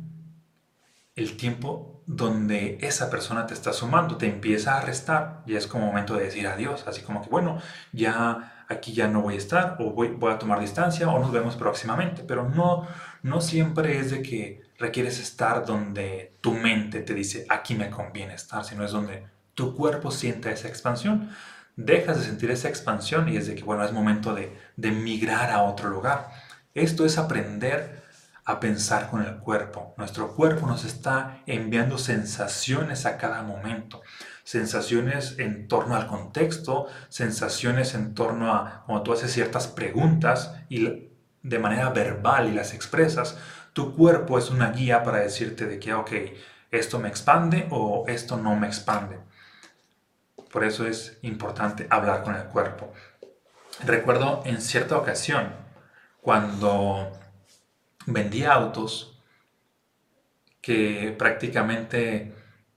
El 1.15 1.37
tiempo 1.37 1.90
donde 2.05 2.77
esa 2.81 3.09
persona 3.09 3.45
te 3.45 3.53
está 3.53 3.73
sumando, 3.73 4.17
te 4.17 4.27
empieza 4.27 4.77
a 4.77 4.81
restar 4.81 5.43
y 5.45 5.55
es 5.55 5.67
como 5.67 5.85
momento 5.85 6.15
de 6.15 6.25
decir 6.25 6.47
adiós, 6.47 6.85
así 6.87 7.01
como 7.01 7.21
que 7.21 7.29
bueno, 7.29 7.61
ya 7.91 8.65
aquí 8.67 8.93
ya 8.93 9.07
no 9.07 9.21
voy 9.21 9.35
a 9.35 9.37
estar 9.37 9.77
o 9.79 9.91
voy, 9.91 10.09
voy 10.09 10.33
a 10.33 10.39
tomar 10.39 10.59
distancia 10.59 11.09
o 11.09 11.19
nos 11.19 11.31
vemos 11.31 11.55
próximamente, 11.55 12.23
pero 12.23 12.49
no, 12.49 12.87
no 13.21 13.41
siempre 13.41 13.99
es 13.99 14.11
de 14.11 14.21
que 14.21 14.61
requieres 14.77 15.19
estar 15.19 15.65
donde 15.65 16.37
tu 16.41 16.53
mente 16.53 17.01
te 17.01 17.13
dice 17.13 17.45
aquí 17.49 17.75
me 17.75 17.89
conviene 17.89 18.33
estar, 18.33 18.65
sino 18.65 18.83
es 18.83 18.91
donde 18.91 19.27
tu 19.53 19.75
cuerpo 19.75 20.11
siente 20.11 20.51
esa 20.51 20.67
expansión. 20.67 21.29
Dejas 21.75 22.17
de 22.17 22.25
sentir 22.25 22.51
esa 22.51 22.67
expansión 22.67 23.29
y 23.29 23.37
es 23.37 23.47
de 23.47 23.55
que 23.55 23.63
bueno, 23.63 23.83
es 23.83 23.91
momento 23.91 24.33
de, 24.33 24.57
de 24.75 24.91
migrar 24.91 25.51
a 25.51 25.63
otro 25.63 25.89
lugar. 25.89 26.29
Esto 26.73 27.05
es 27.05 27.17
aprender 27.17 28.01
a 28.45 28.59
pensar 28.59 29.09
con 29.09 29.23
el 29.23 29.37
cuerpo. 29.37 29.93
Nuestro 29.97 30.35
cuerpo 30.35 30.65
nos 30.65 30.83
está 30.83 31.41
enviando 31.45 31.97
sensaciones 31.97 33.05
a 33.05 33.17
cada 33.17 33.43
momento. 33.43 34.01
Sensaciones 34.43 35.35
en 35.37 35.67
torno 35.67 35.95
al 35.95 36.07
contexto, 36.07 36.87
sensaciones 37.09 37.93
en 37.93 38.13
torno 38.13 38.53
a 38.53 38.83
cuando 38.85 39.03
tú 39.03 39.13
haces 39.13 39.31
ciertas 39.31 39.67
preguntas 39.67 40.55
y 40.69 41.09
de 41.43 41.59
manera 41.59 41.89
verbal 41.89 42.49
y 42.49 42.53
las 42.53 42.73
expresas, 42.73 43.37
tu 43.73 43.95
cuerpo 43.95 44.37
es 44.37 44.49
una 44.49 44.71
guía 44.71 45.03
para 45.03 45.19
decirte 45.19 45.65
de 45.65 45.79
que, 45.79 45.93
ok, 45.93 46.11
esto 46.71 46.99
me 46.99 47.09
expande 47.09 47.67
o 47.69 48.05
esto 48.07 48.37
no 48.37 48.55
me 48.55 48.67
expande. 48.67 49.19
Por 50.51 50.63
eso 50.63 50.85
es 50.85 51.17
importante 51.21 51.87
hablar 51.89 52.23
con 52.23 52.35
el 52.35 52.43
cuerpo. 52.45 52.91
Recuerdo 53.85 54.41
en 54.45 54.61
cierta 54.61 54.97
ocasión, 54.97 55.53
cuando 56.21 57.11
vendía 58.05 58.53
autos 58.53 59.21
que 60.61 61.15
prácticamente, 61.17 62.35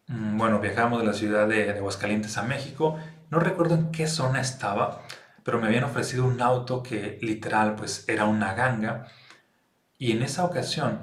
mm, 0.09 0.39
bueno, 0.39 0.61
viajamos 0.61 1.01
de 1.01 1.07
la 1.07 1.13
ciudad 1.13 1.49
de, 1.49 1.71
Aguascalientes 1.71 2.37
a 2.39 2.43
México. 2.43 2.99
No 3.31 3.41
recuerdo 3.41 3.75
en 3.75 3.91
qué 3.93 4.07
zona 4.07 4.41
estaba, 4.41 5.03
pero 5.43 5.61
me 5.61 5.67
habían 5.67 5.85
ofrecido 5.85 6.25
un 6.25 6.41
auto 6.41 6.83
que 6.83 7.19
literal 7.23 7.75
pues 7.77 8.09
era 8.09 8.25
una 8.25 8.55
ganga. 8.55 9.07
Y 9.99 10.13
en 10.13 10.23
esa 10.23 10.45
ocasión 10.45 11.01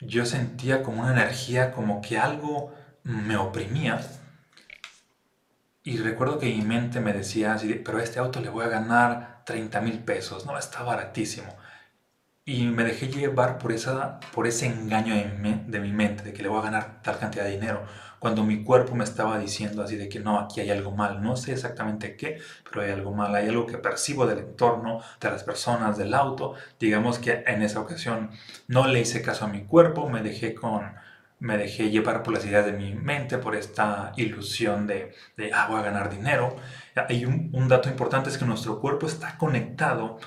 yo 0.00 0.26
sentía 0.26 0.82
como 0.82 1.02
una 1.02 1.12
energía, 1.12 1.72
como 1.72 2.00
que 2.00 2.18
algo 2.18 2.74
me 3.04 3.36
oprimía. 3.36 4.00
Y 5.82 5.96
recuerdo 5.98 6.38
que 6.38 6.46
mi 6.46 6.62
mente 6.62 7.00
me 7.00 7.12
decía 7.12 7.54
así, 7.54 7.74
pero 7.84 7.98
a 7.98 8.02
este 8.02 8.18
auto 8.18 8.40
le 8.40 8.50
voy 8.50 8.64
a 8.66 8.68
ganar 8.68 9.42
30 9.46 9.80
mil 9.80 10.00
pesos, 10.00 10.44
no, 10.44 10.58
está 10.58 10.82
baratísimo. 10.82 11.56
Y 12.48 12.64
me 12.64 12.82
dejé 12.82 13.08
llevar 13.08 13.58
por, 13.58 13.72
esa, 13.72 14.20
por 14.32 14.46
ese 14.46 14.64
engaño 14.64 15.14
de 15.14 15.60
de 15.66 15.80
mi 15.80 15.92
mente, 15.92 16.24
de 16.24 16.32
que 16.32 16.42
le 16.42 16.48
voy 16.48 16.60
a 16.60 16.62
ganar 16.62 17.02
tal 17.02 17.18
cantidad 17.18 17.44
de 17.44 17.50
dinero, 17.50 17.84
cuando 18.18 18.42
mi 18.42 18.64
cuerpo 18.64 18.94
me 18.94 19.04
estaba 19.04 19.38
diciendo 19.38 19.82
así 19.82 19.96
de 19.96 20.08
que 20.08 20.18
no, 20.18 20.40
aquí 20.40 20.60
hay 20.60 20.70
algo 20.70 20.92
mal, 20.92 21.22
no 21.22 21.36
sé 21.36 21.52
exactamente 21.52 22.16
qué, 22.16 22.38
pero 22.64 22.80
hay 22.80 22.90
algo 22.92 23.12
mal, 23.12 23.34
hay 23.34 23.48
algo 23.48 23.66
que 23.66 23.76
percibo 23.76 24.26
del 24.26 24.38
entorno, 24.38 25.02
de 25.20 25.30
las 25.30 25.44
personas, 25.44 25.98
del 25.98 26.14
auto. 26.14 26.54
Digamos 26.80 27.18
que 27.18 27.44
en 27.46 27.60
esa 27.62 27.80
ocasión 27.80 28.30
no 28.66 28.86
le 28.86 29.00
hice 29.00 29.20
caso 29.20 29.44
a 29.44 29.48
mi 29.48 29.64
cuerpo, 29.64 30.08
me 30.08 30.22
dejé 30.22 30.54
con, 30.54 30.94
me 31.40 31.58
dejé 31.58 31.90
llevar 31.90 32.22
por 32.22 32.32
las 32.32 32.46
ideas 32.46 32.64
de 32.64 32.72
mi 32.72 32.94
mente, 32.94 33.36
por 33.36 33.56
esta 33.56 34.12
ilusión 34.16 34.86
de, 34.86 35.12
de 35.36 35.52
ah, 35.52 35.66
voy 35.68 35.80
a 35.80 35.82
ganar 35.82 36.08
dinero. 36.08 36.56
Hay 37.10 37.26
un 37.26 37.68
dato 37.68 37.90
importante 37.90 38.30
es 38.30 38.38
que 38.38 38.46
nuestro 38.46 38.80
cuerpo 38.80 39.06
está 39.06 39.36
conectado 39.36 40.18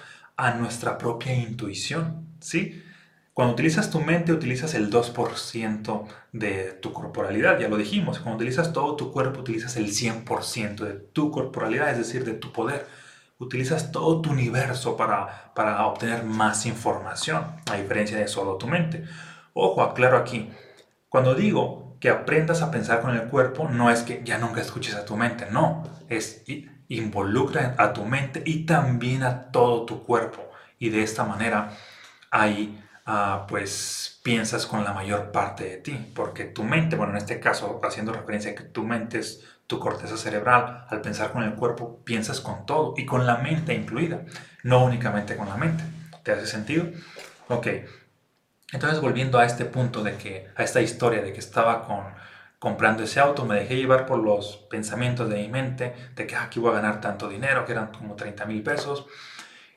a 0.42 0.56
nuestra 0.56 0.98
propia 0.98 1.36
intuición, 1.36 2.28
¿sí? 2.40 2.84
Cuando 3.32 3.54
utilizas 3.54 3.92
tu 3.92 4.02
mente, 4.02 4.34
utilizas 4.34 4.74
el 4.74 4.90
2% 4.90 6.08
de 6.32 6.80
tu 6.82 6.92
corporalidad, 6.92 7.60
ya 7.60 7.70
lo 7.70 7.78
dijimos. 7.78 8.18
Cuando 8.20 8.38
utilizas 8.38 8.74
todo 8.74 8.96
tu 8.96 9.12
cuerpo, 9.12 9.42
utilizas 9.42 9.78
el 9.78 9.92
100% 9.92 10.84
de 10.84 10.94
tu 10.94 11.30
corporalidad, 11.30 11.92
es 11.92 12.00
decir, 12.00 12.26
de 12.26 12.34
tu 12.34 12.52
poder. 12.52 12.88
Utilizas 13.38 13.92
todo 13.92 14.20
tu 14.22 14.32
universo 14.32 14.98
para, 14.98 15.54
para 15.54 15.86
obtener 15.86 16.24
más 16.24 16.66
información, 16.66 17.46
a 17.72 17.78
diferencia 17.78 18.18
de 18.18 18.28
solo 18.28 18.56
tu 18.58 18.66
mente. 18.66 19.04
Ojo, 19.54 19.84
aclaro 19.84 20.18
aquí. 20.18 20.50
Cuando 21.08 21.36
digo 21.36 21.98
que 22.00 22.10
aprendas 22.10 22.64
a 22.64 22.72
pensar 22.72 23.02
con 23.02 23.12
el 23.16 23.28
cuerpo, 23.28 23.70
no 23.70 23.92
es 23.92 24.02
que 24.02 24.24
ya 24.26 24.40
nunca 24.40 24.62
escuches 24.62 24.96
a 24.96 25.06
tu 25.06 25.16
mente, 25.16 25.46
no. 25.52 25.84
Es 26.10 26.44
involucra 26.96 27.76
a 27.78 27.94
tu 27.94 28.06
mente 28.06 28.44
y 28.46 28.66
también 28.66 29.24
a 29.24 29.52
todo 29.52 29.86
tu 29.86 30.04
cuerpo. 30.04 30.50
Y 30.80 30.90
de 30.90 31.04
esta 31.04 31.24
manera 31.24 31.72
ahí 32.30 32.84
ah, 33.06 33.46
pues 33.48 34.20
piensas 34.24 34.66
con 34.66 34.84
la 34.84 34.94
mayor 34.94 35.32
parte 35.32 35.64
de 35.64 35.78
ti, 35.78 36.12
porque 36.14 36.46
tu 36.46 36.64
mente, 36.64 36.96
bueno, 36.96 37.14
en 37.14 37.18
este 37.18 37.40
caso 37.40 37.80
haciendo 37.84 38.14
referencia 38.14 38.52
a 38.52 38.56
que 38.56 38.64
tu 38.64 38.84
mente 38.84 39.20
es 39.20 39.44
tu 39.68 39.80
corteza 39.80 40.18
cerebral, 40.18 40.86
al 40.90 41.02
pensar 41.02 41.32
con 41.32 41.44
el 41.44 41.54
cuerpo 41.54 42.02
piensas 42.04 42.42
con 42.42 42.66
todo 42.66 42.94
y 42.98 43.06
con 43.06 43.26
la 43.26 43.38
mente 43.38 43.74
incluida, 43.74 44.26
no 44.64 44.84
únicamente 44.84 45.38
con 45.38 45.48
la 45.48 45.56
mente. 45.56 45.84
¿Te 46.24 46.34
hace 46.34 46.46
sentido? 46.46 46.88
Ok. 47.48 47.68
Entonces 48.74 49.00
volviendo 49.02 49.40
a 49.40 49.46
este 49.46 49.66
punto 49.66 50.04
de 50.04 50.18
que, 50.18 50.50
a 50.56 50.64
esta 50.64 50.82
historia 50.82 51.22
de 51.22 51.34
que 51.34 51.40
estaba 51.40 51.86
con 51.86 52.04
comprando 52.62 53.02
ese 53.02 53.20
auto, 53.20 53.44
me 53.44 53.56
dejé 53.56 53.76
llevar 53.76 54.06
por 54.06 54.20
los 54.20 54.58
pensamientos 54.70 55.28
de 55.28 55.38
mi 55.38 55.48
mente 55.48 55.96
de 56.16 56.28
que 56.28 56.36
ah, 56.36 56.44
aquí 56.44 56.60
voy 56.60 56.70
a 56.70 56.76
ganar 56.76 57.02
tanto 57.02 57.28
dinero, 57.28 57.66
que 57.66 57.72
eran 57.72 57.88
como 57.88 58.16
30 58.16 58.46
mil 58.46 58.62
pesos. 58.62 59.08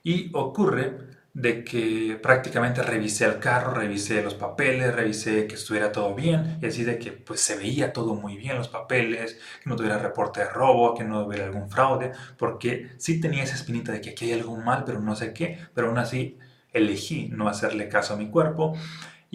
Y 0.03 0.29
ocurre 0.35 0.93
de 1.33 1.65
que 1.65 2.19
prácticamente 2.23 2.83
revisé 2.83 3.25
el 3.25 3.39
carro, 3.39 3.73
revisé 3.73 4.23
los 4.23 4.35
papeles, 4.35 4.95
revisé 4.95 5.47
que 5.47 5.55
estuviera 5.55 5.93
todo 5.93 6.15
bien 6.15 6.59
y 6.61 6.67
así 6.67 6.85
de 6.85 6.99
que 6.99 7.13
pues 7.13 7.41
se 7.41 7.57
veía 7.57 7.91
todo 7.95 8.15
muy 8.17 8.37
bien 8.37 8.59
los 8.59 8.69
papeles, 8.69 9.39
que 9.63 9.71
no 9.71 9.77
tuviera 9.77 9.97
reporte 9.97 10.41
de 10.41 10.51
robo, 10.51 10.95
que 10.95 11.05
no 11.05 11.25
hubiera 11.25 11.47
algún 11.47 11.71
fraude, 11.71 12.13
porque 12.37 12.91
sí 12.99 13.19
tenía 13.19 13.45
esa 13.45 13.55
espinita 13.55 13.93
de 13.93 14.03
que 14.03 14.11
aquí 14.11 14.27
hay 14.27 14.41
algo 14.41 14.55
mal, 14.59 14.85
pero 14.85 15.01
no 15.01 15.17
sé 15.17 15.33
qué, 15.33 15.59
pero 15.73 15.89
aún 15.89 15.97
así 15.97 16.39
elegí 16.75 17.31
no 17.33 17.49
hacerle 17.49 17.89
caso 17.89 18.13
a 18.13 18.19
mi 18.19 18.29
cuerpo 18.29 18.75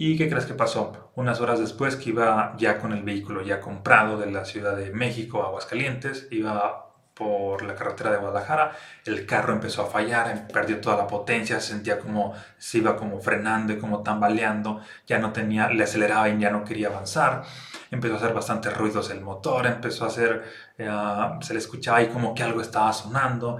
¿Y 0.02 0.16
qué 0.16 0.30
crees 0.30 0.46
que 0.46 0.54
pasó? 0.54 1.10
Unas 1.14 1.42
horas 1.42 1.60
después 1.60 1.94
que 1.94 2.08
iba 2.08 2.54
ya 2.56 2.78
con 2.78 2.94
el 2.94 3.02
vehículo 3.02 3.42
ya 3.42 3.60
comprado 3.60 4.18
de 4.18 4.30
la 4.30 4.46
Ciudad 4.46 4.74
de 4.74 4.92
México 4.92 5.42
a 5.42 5.48
Aguascalientes, 5.48 6.26
iba 6.30 6.94
por 7.12 7.60
la 7.60 7.74
carretera 7.74 8.12
de 8.12 8.16
Guadalajara, 8.16 8.72
el 9.04 9.26
carro 9.26 9.52
empezó 9.52 9.82
a 9.82 9.90
fallar, 9.90 10.48
perdió 10.48 10.80
toda 10.80 10.96
la 10.96 11.06
potencia, 11.06 11.60
se 11.60 11.72
sentía 11.72 11.98
como 11.98 12.32
se 12.56 12.78
iba 12.78 12.96
como 12.96 13.20
frenando 13.20 13.74
y 13.74 13.78
como 13.78 14.02
tambaleando, 14.02 14.80
ya 15.06 15.18
no 15.18 15.32
tenía, 15.34 15.68
le 15.68 15.84
aceleraba 15.84 16.30
y 16.30 16.38
ya 16.38 16.48
no 16.48 16.64
quería 16.64 16.88
avanzar, 16.88 17.42
empezó 17.90 18.14
a 18.14 18.16
hacer 18.16 18.32
bastantes 18.32 18.74
ruidos 18.74 19.10
el 19.10 19.20
motor, 19.20 19.66
empezó 19.66 20.04
a 20.04 20.06
hacer, 20.06 20.44
eh, 20.78 20.90
se 21.42 21.52
le 21.52 21.58
escuchaba 21.58 21.98
ahí 21.98 22.06
como 22.06 22.34
que 22.34 22.42
algo 22.42 22.62
estaba 22.62 22.90
sonando, 22.94 23.58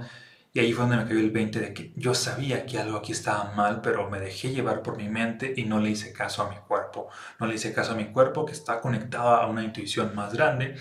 y 0.53 0.59
ahí 0.59 0.73
fue 0.73 0.83
donde 0.83 0.97
me 0.97 1.05
cayó 1.05 1.19
el 1.19 1.31
20 1.31 1.59
de 1.61 1.73
que 1.73 1.93
yo 1.95 2.13
sabía 2.13 2.65
que 2.65 2.77
algo 2.77 2.97
aquí 2.97 3.13
estaba 3.13 3.53
mal, 3.55 3.79
pero 3.81 4.09
me 4.09 4.19
dejé 4.19 4.51
llevar 4.51 4.81
por 4.81 4.97
mi 4.97 5.07
mente 5.07 5.53
y 5.55 5.63
no 5.63 5.79
le 5.79 5.91
hice 5.91 6.11
caso 6.11 6.43
a 6.43 6.49
mi 6.49 6.57
cuerpo. 6.57 7.07
No 7.39 7.47
le 7.47 7.55
hice 7.55 7.73
caso 7.73 7.93
a 7.93 7.95
mi 7.95 8.07
cuerpo 8.11 8.45
que 8.45 8.51
está 8.51 8.81
conectado 8.81 9.29
a 9.29 9.47
una 9.47 9.63
intuición 9.63 10.13
más 10.13 10.33
grande. 10.33 10.75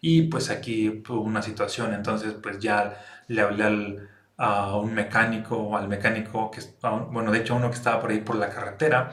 Y 0.00 0.22
pues 0.28 0.50
aquí 0.50 1.02
hubo 1.08 1.20
una 1.22 1.42
situación, 1.42 1.92
entonces 1.94 2.34
pues 2.40 2.60
ya 2.60 3.02
le 3.26 3.40
hablé 3.42 3.98
a 4.36 4.76
un 4.76 4.94
mecánico, 4.94 5.76
al 5.76 5.88
mecánico, 5.88 6.50
que, 6.50 6.60
bueno, 7.10 7.32
de 7.32 7.38
hecho 7.38 7.54
a 7.54 7.56
uno 7.56 7.70
que 7.70 7.76
estaba 7.76 8.00
por 8.00 8.10
ahí 8.10 8.20
por 8.20 8.36
la 8.36 8.50
carretera. 8.50 9.12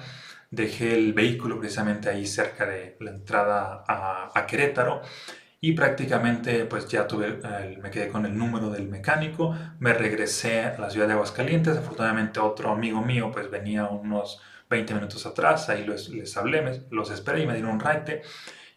Dejé 0.52 0.94
el 0.96 1.14
vehículo 1.14 1.60
precisamente 1.60 2.10
ahí 2.10 2.28
cerca 2.28 2.68
de 2.68 2.98
la 3.00 3.10
entrada 3.12 3.84
a, 3.88 4.32
a 4.36 4.46
Querétaro 4.46 5.02
y 5.64 5.72
prácticamente 5.72 6.66
pues 6.66 6.90
ya 6.90 7.08
tuve, 7.08 7.40
me 7.82 7.90
quedé 7.90 8.10
con 8.10 8.26
el 8.26 8.38
número 8.38 8.70
del 8.70 8.90
mecánico, 8.90 9.56
me 9.80 9.94
regresé 9.94 10.60
a 10.60 10.78
la 10.78 10.90
ciudad 10.90 11.08
de 11.08 11.14
Aguascalientes, 11.14 11.78
afortunadamente 11.78 12.42
otro 12.42 12.70
amigo 12.70 13.02
mío 13.02 13.32
pues 13.32 13.50
venía 13.50 13.86
unos 13.86 14.42
20 14.70 14.94
minutos 14.94 15.26
atrás, 15.26 15.70
ahí 15.70 15.88
les, 15.88 16.10
les 16.10 16.36
hablé, 16.36 16.84
los 16.92 17.12
esperé 17.12 17.44
y 17.44 17.48
me 17.48 17.54
dieron 17.54 17.72
un 17.72 17.80
raite. 17.80 18.24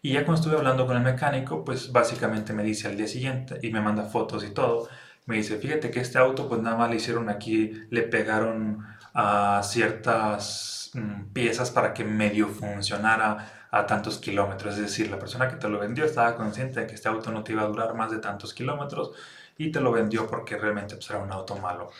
Y 0.01 0.13
ya 0.13 0.23
cuando 0.23 0.39
estuve 0.39 0.55
hablando 0.55 0.87
con 0.87 0.95
el 0.95 1.03
mecánico, 1.03 1.65
pues 1.65 1.91
básicamente 1.91 2.53
me 2.53 2.63
dice 2.63 2.87
al 2.87 2.95
día 2.95 3.07
siguiente 3.07 3.59
y 3.61 3.69
me 3.69 3.81
manda 3.81 4.03
fotos 4.03 4.45
y 4.45 4.51
todo. 4.51 4.87
Me 5.25 5.35
dice, 5.35 5.57
fíjate 5.57 5.91
que 5.91 5.99
este 5.99 6.19
auto 6.19 6.47
pues 6.47 6.61
nada 6.61 6.77
más 6.77 6.89
le 6.89 6.95
hicieron 6.95 7.27
aquí, 7.27 7.73
le 7.89 8.03
pegaron 8.03 8.87
a 9.13 9.59
ciertas 9.61 10.91
mm, 10.93 11.33
piezas 11.33 11.69
para 11.69 11.93
que 11.93 12.05
medio 12.05 12.47
funcionara 12.47 13.56
a 13.71 13.85
tantos 13.85 14.17
kilómetros. 14.19 14.75
Es 14.75 14.81
decir, 14.81 15.09
la 15.09 15.19
persona 15.19 15.49
que 15.49 15.55
te 15.57 15.69
lo 15.69 15.79
vendió 15.79 16.05
estaba 16.05 16.35
consciente 16.35 16.79
de 16.79 16.87
que 16.87 16.95
este 16.95 17.09
auto 17.09 17.31
no 17.31 17.43
te 17.43 17.53
iba 17.53 17.63
a 17.63 17.67
durar 17.67 17.93
más 17.93 18.11
de 18.11 18.19
tantos 18.19 18.53
kilómetros 18.53 19.11
y 19.57 19.71
te 19.71 19.81
lo 19.81 19.91
vendió 19.91 20.27
porque 20.27 20.57
realmente 20.57 20.95
pues, 20.95 21.09
era 21.09 21.19
un 21.19 21.31
auto 21.31 21.55
malo. 21.57 21.91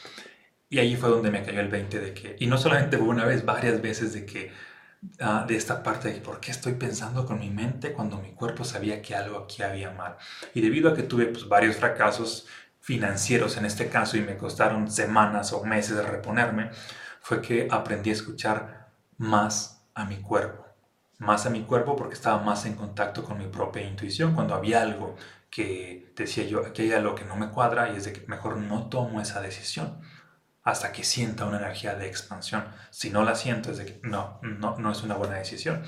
Y 0.70 0.80
ahí 0.80 0.96
fue 0.96 1.10
donde 1.10 1.32
me 1.32 1.44
cayó 1.44 1.62
el 1.62 1.70
20 1.70 2.00
de 2.00 2.14
que, 2.14 2.36
y 2.40 2.48
no 2.48 2.58
solamente 2.58 2.98
una 2.98 3.26
vez, 3.26 3.46
varias 3.46 3.82
veces 3.82 4.14
de 4.14 4.26
que, 4.26 4.52
ah, 5.22 5.46
de 5.48 5.56
esta 5.56 5.82
parte 5.82 6.12
de 6.12 6.20
por 6.20 6.40
qué 6.40 6.52
estoy 6.52 6.74
pensando 6.74 7.26
con 7.26 7.40
mi 7.40 7.50
mente 7.50 7.94
cuando 7.94 8.18
mi 8.18 8.34
cuerpo 8.34 8.64
sabía 8.66 9.02
que 9.02 9.16
algo 9.16 9.38
aquí 9.40 9.64
había 9.64 9.92
mal. 9.92 10.18
Y 10.54 10.62
debido 10.62 10.90
a 10.92 10.96
que 10.96 11.04
tuve 11.04 11.28
pues, 11.28 11.48
varios 11.48 11.78
fracasos 11.78 12.48
financieros 12.82 13.58
en 13.58 13.66
este 13.66 13.90
caso 13.90 14.18
y 14.18 14.22
me 14.22 14.38
costaron 14.38 14.90
semanas 14.92 15.54
o 15.54 15.64
meses 15.64 15.96
de 15.98 16.04
reponerme, 16.04 16.72
fue 17.22 17.42
que 17.42 17.68
aprendí 17.72 18.10
a 18.10 18.14
escuchar 18.14 18.90
más 19.18 19.86
a 19.94 20.06
mi 20.06 20.18
cuerpo. 20.22 20.67
Más 21.18 21.46
a 21.46 21.50
mi 21.50 21.64
cuerpo 21.64 21.96
porque 21.96 22.14
estaba 22.14 22.44
más 22.44 22.66
en 22.66 22.76
contacto 22.76 23.24
con 23.24 23.38
mi 23.38 23.48
propia 23.48 23.84
intuición. 23.84 24.36
Cuando 24.36 24.56
había 24.56 24.82
algo 24.82 25.16
que 25.50 26.14
decía 26.16 26.46
yo, 26.46 26.74
que 26.74 26.84
hay 26.84 26.94
algo 26.94 27.16
que 27.16 27.26
no 27.26 27.36
me 27.36 27.50
cuadra 27.50 27.92
y 27.92 27.98
es 27.98 28.06
de 28.06 28.14
que 28.14 28.26
mejor 28.28 28.58
no 28.58 28.90
tomo 28.90 29.22
esa 29.22 29.42
decisión 29.42 30.00
hasta 30.68 30.92
que 30.92 31.06
sienta 31.06 31.46
una 31.46 31.60
energía 31.60 31.96
de 31.96 32.08
expansión. 32.08 32.66
Si 32.90 33.10
no 33.10 33.24
la 33.24 33.36
siento, 33.36 33.72
es 33.72 33.78
de 33.78 33.86
que 33.86 34.00
no, 34.04 34.38
no, 34.42 34.78
no 34.78 34.92
es 34.92 35.02
una 35.02 35.16
buena 35.16 35.36
decisión. 35.36 35.82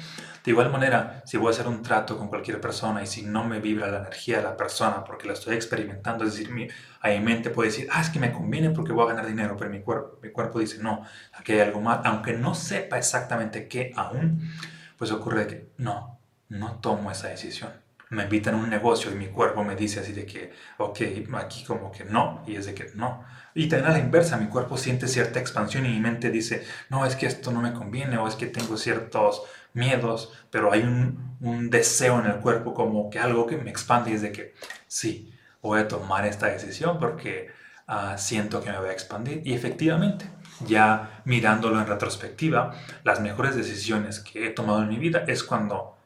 De 0.46 0.52
igual 0.52 0.72
manera, 0.72 1.22
si 1.26 1.36
voy 1.36 1.50
a 1.50 1.52
hacer 1.52 1.68
un 1.68 1.84
trato 1.84 2.18
con 2.18 2.30
cualquier 2.30 2.62
persona 2.62 3.04
y 3.04 3.06
si 3.06 3.24
no 3.24 3.44
me 3.44 3.60
vibra 3.60 3.88
la 3.88 3.98
energía 3.98 4.38
de 4.38 4.44
la 4.44 4.56
persona 4.56 5.04
porque 5.04 5.28
la 5.28 5.34
estoy 5.34 5.56
experimentando, 5.56 6.24
es 6.24 6.32
decir, 6.32 6.50
mi, 6.54 6.70
a 7.02 7.10
mi 7.10 7.20
mente 7.20 7.50
puede 7.50 7.72
decir, 7.72 7.90
ah, 7.92 8.00
es 8.00 8.10
que 8.10 8.20
me 8.20 8.32
conviene 8.32 8.70
porque 8.70 8.94
voy 8.94 9.04
a 9.04 9.10
ganar 9.10 9.28
dinero, 9.28 9.58
pero 9.58 9.70
mi 9.70 9.82
cuerpo, 9.82 10.18
mi 10.24 10.32
cuerpo 10.32 10.60
dice, 10.60 10.78
no, 10.82 11.04
aquí 11.34 11.52
hay 11.52 11.60
algo 11.60 11.82
mal, 11.82 12.00
aunque 12.06 12.32
no 12.32 12.56
sepa 12.56 12.98
exactamente 12.98 13.68
qué 13.68 13.92
aún, 13.98 14.50
pues 15.00 15.12
ocurre 15.12 15.48
que 15.48 15.72
no, 15.78 16.20
no 16.50 16.80
tomo 16.80 17.10
esa 17.10 17.30
decisión 17.30 17.72
me 18.10 18.24
invitan 18.24 18.56
a 18.56 18.58
un 18.58 18.70
negocio 18.70 19.12
y 19.12 19.16
mi 19.16 19.28
cuerpo 19.28 19.64
me 19.64 19.76
dice 19.76 20.00
así 20.00 20.14
de 20.14 20.26
que, 20.26 20.52
ok, 20.78 21.00
aquí 21.36 21.64
como 21.64 21.92
que 21.92 22.06
no, 22.06 22.44
y 22.48 22.56
es 22.56 22.66
de 22.66 22.74
que 22.74 22.92
no. 22.96 23.24
Y 23.54 23.68
también 23.68 23.92
a 23.92 23.94
la 23.94 24.00
inversa, 24.00 24.38
mi 24.38 24.48
cuerpo 24.48 24.78
siente 24.78 25.08
cierta 25.08 25.40
expansión 25.40 25.86
y 25.86 25.90
mi 25.90 26.00
mente 26.00 26.32
dice, 26.32 26.66
no, 26.90 27.06
es 27.06 27.16
que 27.16 27.28
esto 27.28 27.52
no 27.52 27.62
me 27.62 27.74
conviene 27.74 28.18
o 28.18 28.28
es 28.28 28.36
que 28.36 28.48
tengo 28.48 28.78
ciertos 28.78 29.44
miedos, 29.74 30.34
pero 30.50 30.72
hay 30.72 30.82
un, 30.82 31.38
un 31.40 31.70
deseo 31.70 32.20
en 32.20 32.26
el 32.26 32.38
cuerpo 32.38 32.74
como 32.74 33.10
que 33.12 33.20
algo 33.20 33.46
que 33.46 33.58
me 33.58 33.70
expande 33.70 34.12
y 34.12 34.14
es 34.16 34.22
de 34.24 34.32
que, 34.32 34.56
sí, 34.88 35.32
voy 35.62 35.80
a 35.80 35.88
tomar 35.88 36.26
esta 36.26 36.48
decisión 36.48 37.00
porque 37.00 37.50
uh, 37.90 38.18
siento 38.18 38.64
que 38.64 38.72
me 38.72 38.80
voy 38.80 38.90
a 38.90 38.94
expandir. 38.94 39.42
Y 39.44 39.54
efectivamente, 39.54 40.30
ya 40.66 41.22
mirándolo 41.26 41.80
en 41.82 41.88
retrospectiva, 41.88 42.74
las 43.04 43.20
mejores 43.20 43.56
decisiones 43.56 44.20
que 44.20 44.48
he 44.48 44.50
tomado 44.52 44.84
en 44.84 44.90
mi 44.90 44.98
vida 44.98 45.26
es 45.28 45.44
cuando 45.44 45.98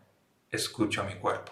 escucho 0.50 1.02
a 1.02 1.06
mi 1.06 1.16
cuerpo 1.16 1.52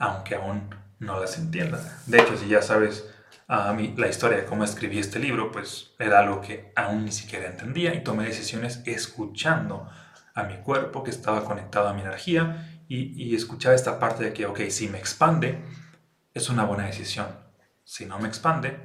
aunque 0.00 0.34
aún 0.34 0.74
no 0.98 1.20
las 1.20 1.38
entienda. 1.38 1.80
De 2.06 2.20
hecho, 2.20 2.36
si 2.36 2.48
ya 2.48 2.62
sabes 2.62 3.08
a 3.46 3.72
mí, 3.72 3.94
la 3.96 4.08
historia 4.08 4.38
de 4.38 4.44
cómo 4.44 4.64
escribí 4.64 4.98
este 4.98 5.18
libro, 5.18 5.52
pues 5.52 5.92
era 5.98 6.20
algo 6.20 6.40
que 6.40 6.72
aún 6.74 7.04
ni 7.04 7.12
siquiera 7.12 7.46
entendía 7.46 7.94
y 7.94 8.02
tomé 8.02 8.24
decisiones 8.24 8.82
escuchando 8.86 9.88
a 10.34 10.44
mi 10.44 10.56
cuerpo 10.58 11.04
que 11.04 11.10
estaba 11.10 11.44
conectado 11.44 11.88
a 11.88 11.92
mi 11.92 12.00
energía 12.00 12.82
y, 12.88 13.22
y 13.22 13.34
escuchaba 13.34 13.74
esta 13.74 13.98
parte 13.98 14.24
de 14.24 14.32
que, 14.32 14.46
ok, 14.46 14.60
si 14.70 14.88
me 14.88 14.98
expande, 14.98 15.58
es 16.32 16.48
una 16.48 16.64
buena 16.64 16.86
decisión. 16.86 17.26
Si 17.84 18.06
no 18.06 18.18
me 18.18 18.28
expande, 18.28 18.78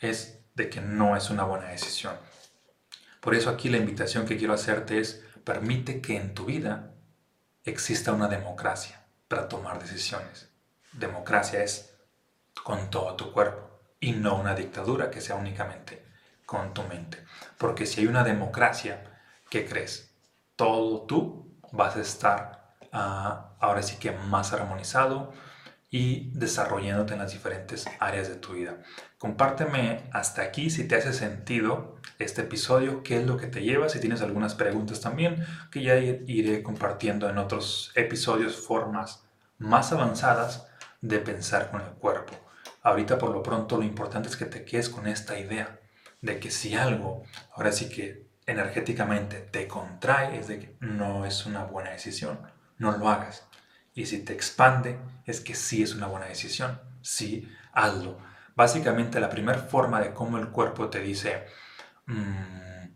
es 0.00 0.40
de 0.54 0.68
que 0.68 0.80
no 0.80 1.16
es 1.16 1.30
una 1.30 1.44
buena 1.44 1.68
decisión. 1.68 2.16
Por 3.20 3.34
eso 3.34 3.50
aquí 3.50 3.68
la 3.68 3.76
invitación 3.76 4.26
que 4.26 4.36
quiero 4.36 4.54
hacerte 4.54 4.98
es, 4.98 5.22
permite 5.44 6.00
que 6.00 6.16
en 6.16 6.34
tu 6.34 6.46
vida 6.46 6.92
exista 7.64 8.12
una 8.12 8.28
democracia 8.28 9.04
para 9.28 9.48
tomar 9.48 9.80
decisiones. 9.80 10.48
Democracia 10.92 11.62
es 11.62 11.94
con 12.64 12.90
todo 12.90 13.14
tu 13.14 13.32
cuerpo 13.32 13.70
y 14.00 14.12
no 14.12 14.36
una 14.36 14.54
dictadura 14.54 15.10
que 15.10 15.20
sea 15.20 15.36
únicamente 15.36 16.04
con 16.46 16.74
tu 16.74 16.82
mente. 16.84 17.24
Porque 17.58 17.86
si 17.86 18.00
hay 18.00 18.06
una 18.06 18.24
democracia, 18.24 19.04
¿qué 19.48 19.66
crees? 19.66 20.10
Todo 20.56 21.02
tú 21.02 21.58
vas 21.72 21.96
a 21.96 22.00
estar 22.00 22.74
ah, 22.92 23.54
ahora 23.60 23.82
sí 23.82 23.96
que 23.96 24.12
más 24.12 24.52
armonizado 24.52 25.32
y 25.90 26.30
desarrollándote 26.34 27.14
en 27.14 27.18
las 27.18 27.32
diferentes 27.32 27.84
áreas 27.98 28.28
de 28.28 28.36
tu 28.36 28.52
vida. 28.52 28.78
Compárteme 29.18 30.08
hasta 30.12 30.42
aquí 30.42 30.70
si 30.70 30.86
te 30.86 30.94
hace 30.94 31.12
sentido 31.12 31.96
este 32.18 32.42
episodio, 32.42 33.02
qué 33.02 33.18
es 33.18 33.26
lo 33.26 33.36
que 33.36 33.48
te 33.48 33.62
lleva, 33.62 33.88
si 33.88 33.98
tienes 33.98 34.22
algunas 34.22 34.54
preguntas 34.54 35.00
también, 35.00 35.44
que 35.70 35.82
ya 35.82 35.96
iré 35.96 36.62
compartiendo 36.62 37.28
en 37.28 37.38
otros 37.38 37.92
episodios 37.96 38.56
formas 38.56 39.24
más 39.58 39.92
avanzadas 39.92 40.68
de 41.00 41.18
pensar 41.18 41.70
con 41.70 41.80
el 41.80 41.90
cuerpo. 41.90 42.34
Ahorita 42.82 43.18
por 43.18 43.30
lo 43.30 43.42
pronto 43.42 43.76
lo 43.76 43.82
importante 43.82 44.28
es 44.28 44.36
que 44.36 44.46
te 44.46 44.64
quedes 44.64 44.88
con 44.88 45.06
esta 45.06 45.38
idea 45.38 45.80
de 46.20 46.38
que 46.38 46.50
si 46.50 46.74
algo, 46.74 47.24
ahora 47.54 47.72
sí 47.72 47.88
que 47.88 48.26
energéticamente 48.46 49.40
te 49.40 49.66
contrae, 49.66 50.38
es 50.38 50.48
de 50.48 50.58
que 50.60 50.76
no 50.80 51.26
es 51.26 51.46
una 51.46 51.64
buena 51.64 51.90
decisión, 51.90 52.40
no 52.78 52.96
lo 52.96 53.08
hagas. 53.08 53.49
Y 54.00 54.06
si 54.06 54.20
te 54.20 54.32
expande, 54.32 54.98
es 55.26 55.42
que 55.42 55.54
sí 55.54 55.82
es 55.82 55.94
una 55.94 56.06
buena 56.06 56.24
decisión, 56.24 56.80
sí, 57.02 57.46
hazlo. 57.74 58.16
Básicamente 58.56 59.20
la 59.20 59.28
primera 59.28 59.58
forma 59.58 60.00
de 60.00 60.14
cómo 60.14 60.38
el 60.38 60.48
cuerpo 60.48 60.88
te 60.88 61.00
dice, 61.00 61.44
mm, 62.06 62.94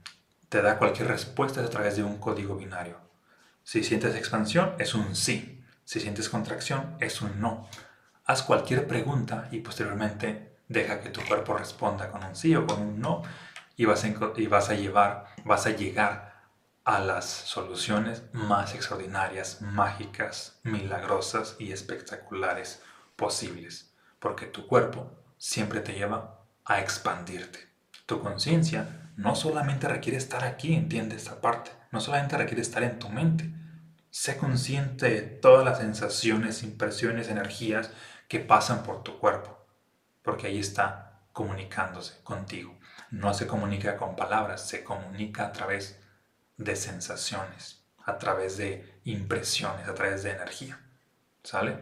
te 0.49 0.63
da 0.63 0.79
cualquier 0.79 1.09
respuesta 1.09 1.61
es 1.61 1.67
a 1.67 1.71
través 1.71 1.97
de 1.97 2.05
un 2.05 2.17
código 2.17 2.57
binario. 2.57 2.97
Si 3.63 3.85
sientes 3.85 4.15
expansión, 4.15 4.73
es 4.79 4.95
un 4.95 5.15
sí. 5.15 5.63
Si 5.85 6.01
sientes 6.01 6.31
contracción, 6.31 6.97
es 7.01 7.21
un 7.21 7.39
no. 7.39 7.69
Haz 8.25 8.43
cualquier 8.43 8.87
pregunta 8.87 9.49
y 9.51 9.61
posteriormente 9.61 10.57
deja 10.69 11.01
que 11.01 11.11
tu 11.11 11.21
cuerpo 11.21 11.55
responda 11.55 12.11
con 12.11 12.25
un 12.25 12.35
sí 12.35 12.57
o 12.57 12.67
con 12.67 12.81
un 12.81 12.99
no 12.99 13.23
y 13.77 13.85
vas 13.85 14.05
a, 14.05 14.09
y 14.09 14.47
vas 14.47 14.71
a 14.71 14.75
llevar, 14.75 15.27
vas 15.45 15.67
a 15.67 15.71
llegar 15.71 16.34
a 16.85 17.01
las 17.01 17.25
soluciones 17.25 18.23
más 18.33 18.75
extraordinarias, 18.75 19.63
mágicas, 19.63 20.61
milagrosas 20.63 21.57
y 21.59 21.73
espectaculares 21.73 22.83
posibles, 23.17 23.95
porque 24.19 24.47
tu 24.47 24.67
cuerpo 24.67 25.11
siempre 25.39 25.81
te 25.81 25.95
lleva 25.95 26.41
a 26.65 26.81
expandirte. 26.81 27.59
Tu 28.07 28.21
conciencia 28.21 29.11
no 29.17 29.35
solamente 29.35 29.89
requiere 29.89 30.19
estar 30.19 30.45
aquí, 30.45 30.75
entiende 30.75 31.17
esta 31.17 31.41
parte, 31.41 31.71
no 31.91 32.01
solamente 32.01 32.37
requiere 32.37 32.63
estar 32.63 32.83
en 32.83 32.99
tu 32.99 33.09
mente, 33.09 33.51
Sé 34.15 34.37
consciente 34.37 35.11
de 35.11 35.23
todas 35.23 35.65
las 35.65 35.79
sensaciones, 35.79 36.63
impresiones, 36.63 37.29
energías 37.31 37.91
que 38.29 38.39
pasan 38.39 38.85
por 38.85 39.03
tu 39.03 39.19
cuerpo, 39.19 39.59
porque 40.23 40.47
ahí 40.47 40.61
está 40.61 41.25
comunicándose 41.33 42.23
contigo. 42.23 42.79
No 43.11 43.35
se 43.35 43.49
comunica 43.49 43.97
con 43.97 44.15
palabras, 44.15 44.69
se 44.69 44.85
comunica 44.85 45.47
a 45.47 45.51
través 45.51 46.01
de 46.57 46.77
sensaciones, 46.77 47.85
a 48.05 48.19
través 48.19 48.57
de 48.57 49.01
impresiones, 49.05 49.89
a 49.89 49.95
través 49.95 50.23
de 50.23 50.31
energía. 50.31 50.81
¿Sale? 51.43 51.79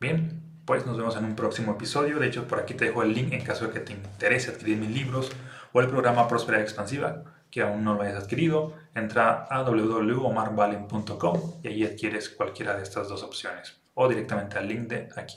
Bien, 0.00 0.42
pues 0.64 0.86
nos 0.86 0.96
vemos 0.96 1.16
en 1.16 1.24
un 1.24 1.36
próximo 1.36 1.72
episodio. 1.72 2.18
De 2.18 2.26
hecho, 2.26 2.46
por 2.46 2.60
aquí 2.60 2.74
te 2.74 2.86
dejo 2.86 3.02
el 3.02 3.14
link 3.14 3.32
en 3.32 3.44
caso 3.44 3.66
de 3.66 3.72
que 3.72 3.80
te 3.80 3.92
interese 3.92 4.50
adquirir 4.50 4.78
mis 4.78 4.90
libros 4.90 5.30
o 5.72 5.80
el 5.80 5.88
programa 5.88 6.28
Prosperidad 6.28 6.62
Expansiva 6.62 7.24
que 7.52 7.60
aún 7.60 7.84
no 7.84 7.94
lo 7.94 8.02
hayas 8.02 8.24
adquirido, 8.24 8.74
entra 8.94 9.44
a 9.44 9.62
www.omarvalen.com 9.62 11.60
y 11.62 11.68
ahí 11.68 11.84
adquieres 11.84 12.30
cualquiera 12.30 12.74
de 12.74 12.82
estas 12.82 13.08
dos 13.08 13.22
opciones 13.22 13.78
o 13.94 14.08
directamente 14.08 14.58
al 14.58 14.66
link 14.66 14.88
de 14.88 15.08
aquí. 15.14 15.36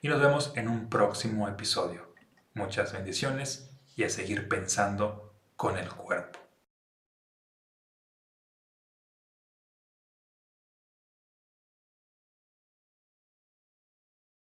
Y 0.00 0.08
nos 0.08 0.20
vemos 0.20 0.52
en 0.54 0.68
un 0.68 0.88
próximo 0.88 1.48
episodio. 1.48 2.14
Muchas 2.54 2.92
bendiciones 2.92 3.76
y 3.96 4.04
a 4.04 4.08
seguir 4.08 4.48
pensando 4.48 5.34
con 5.56 5.76
el 5.76 5.88
cuerpo. 5.88 6.45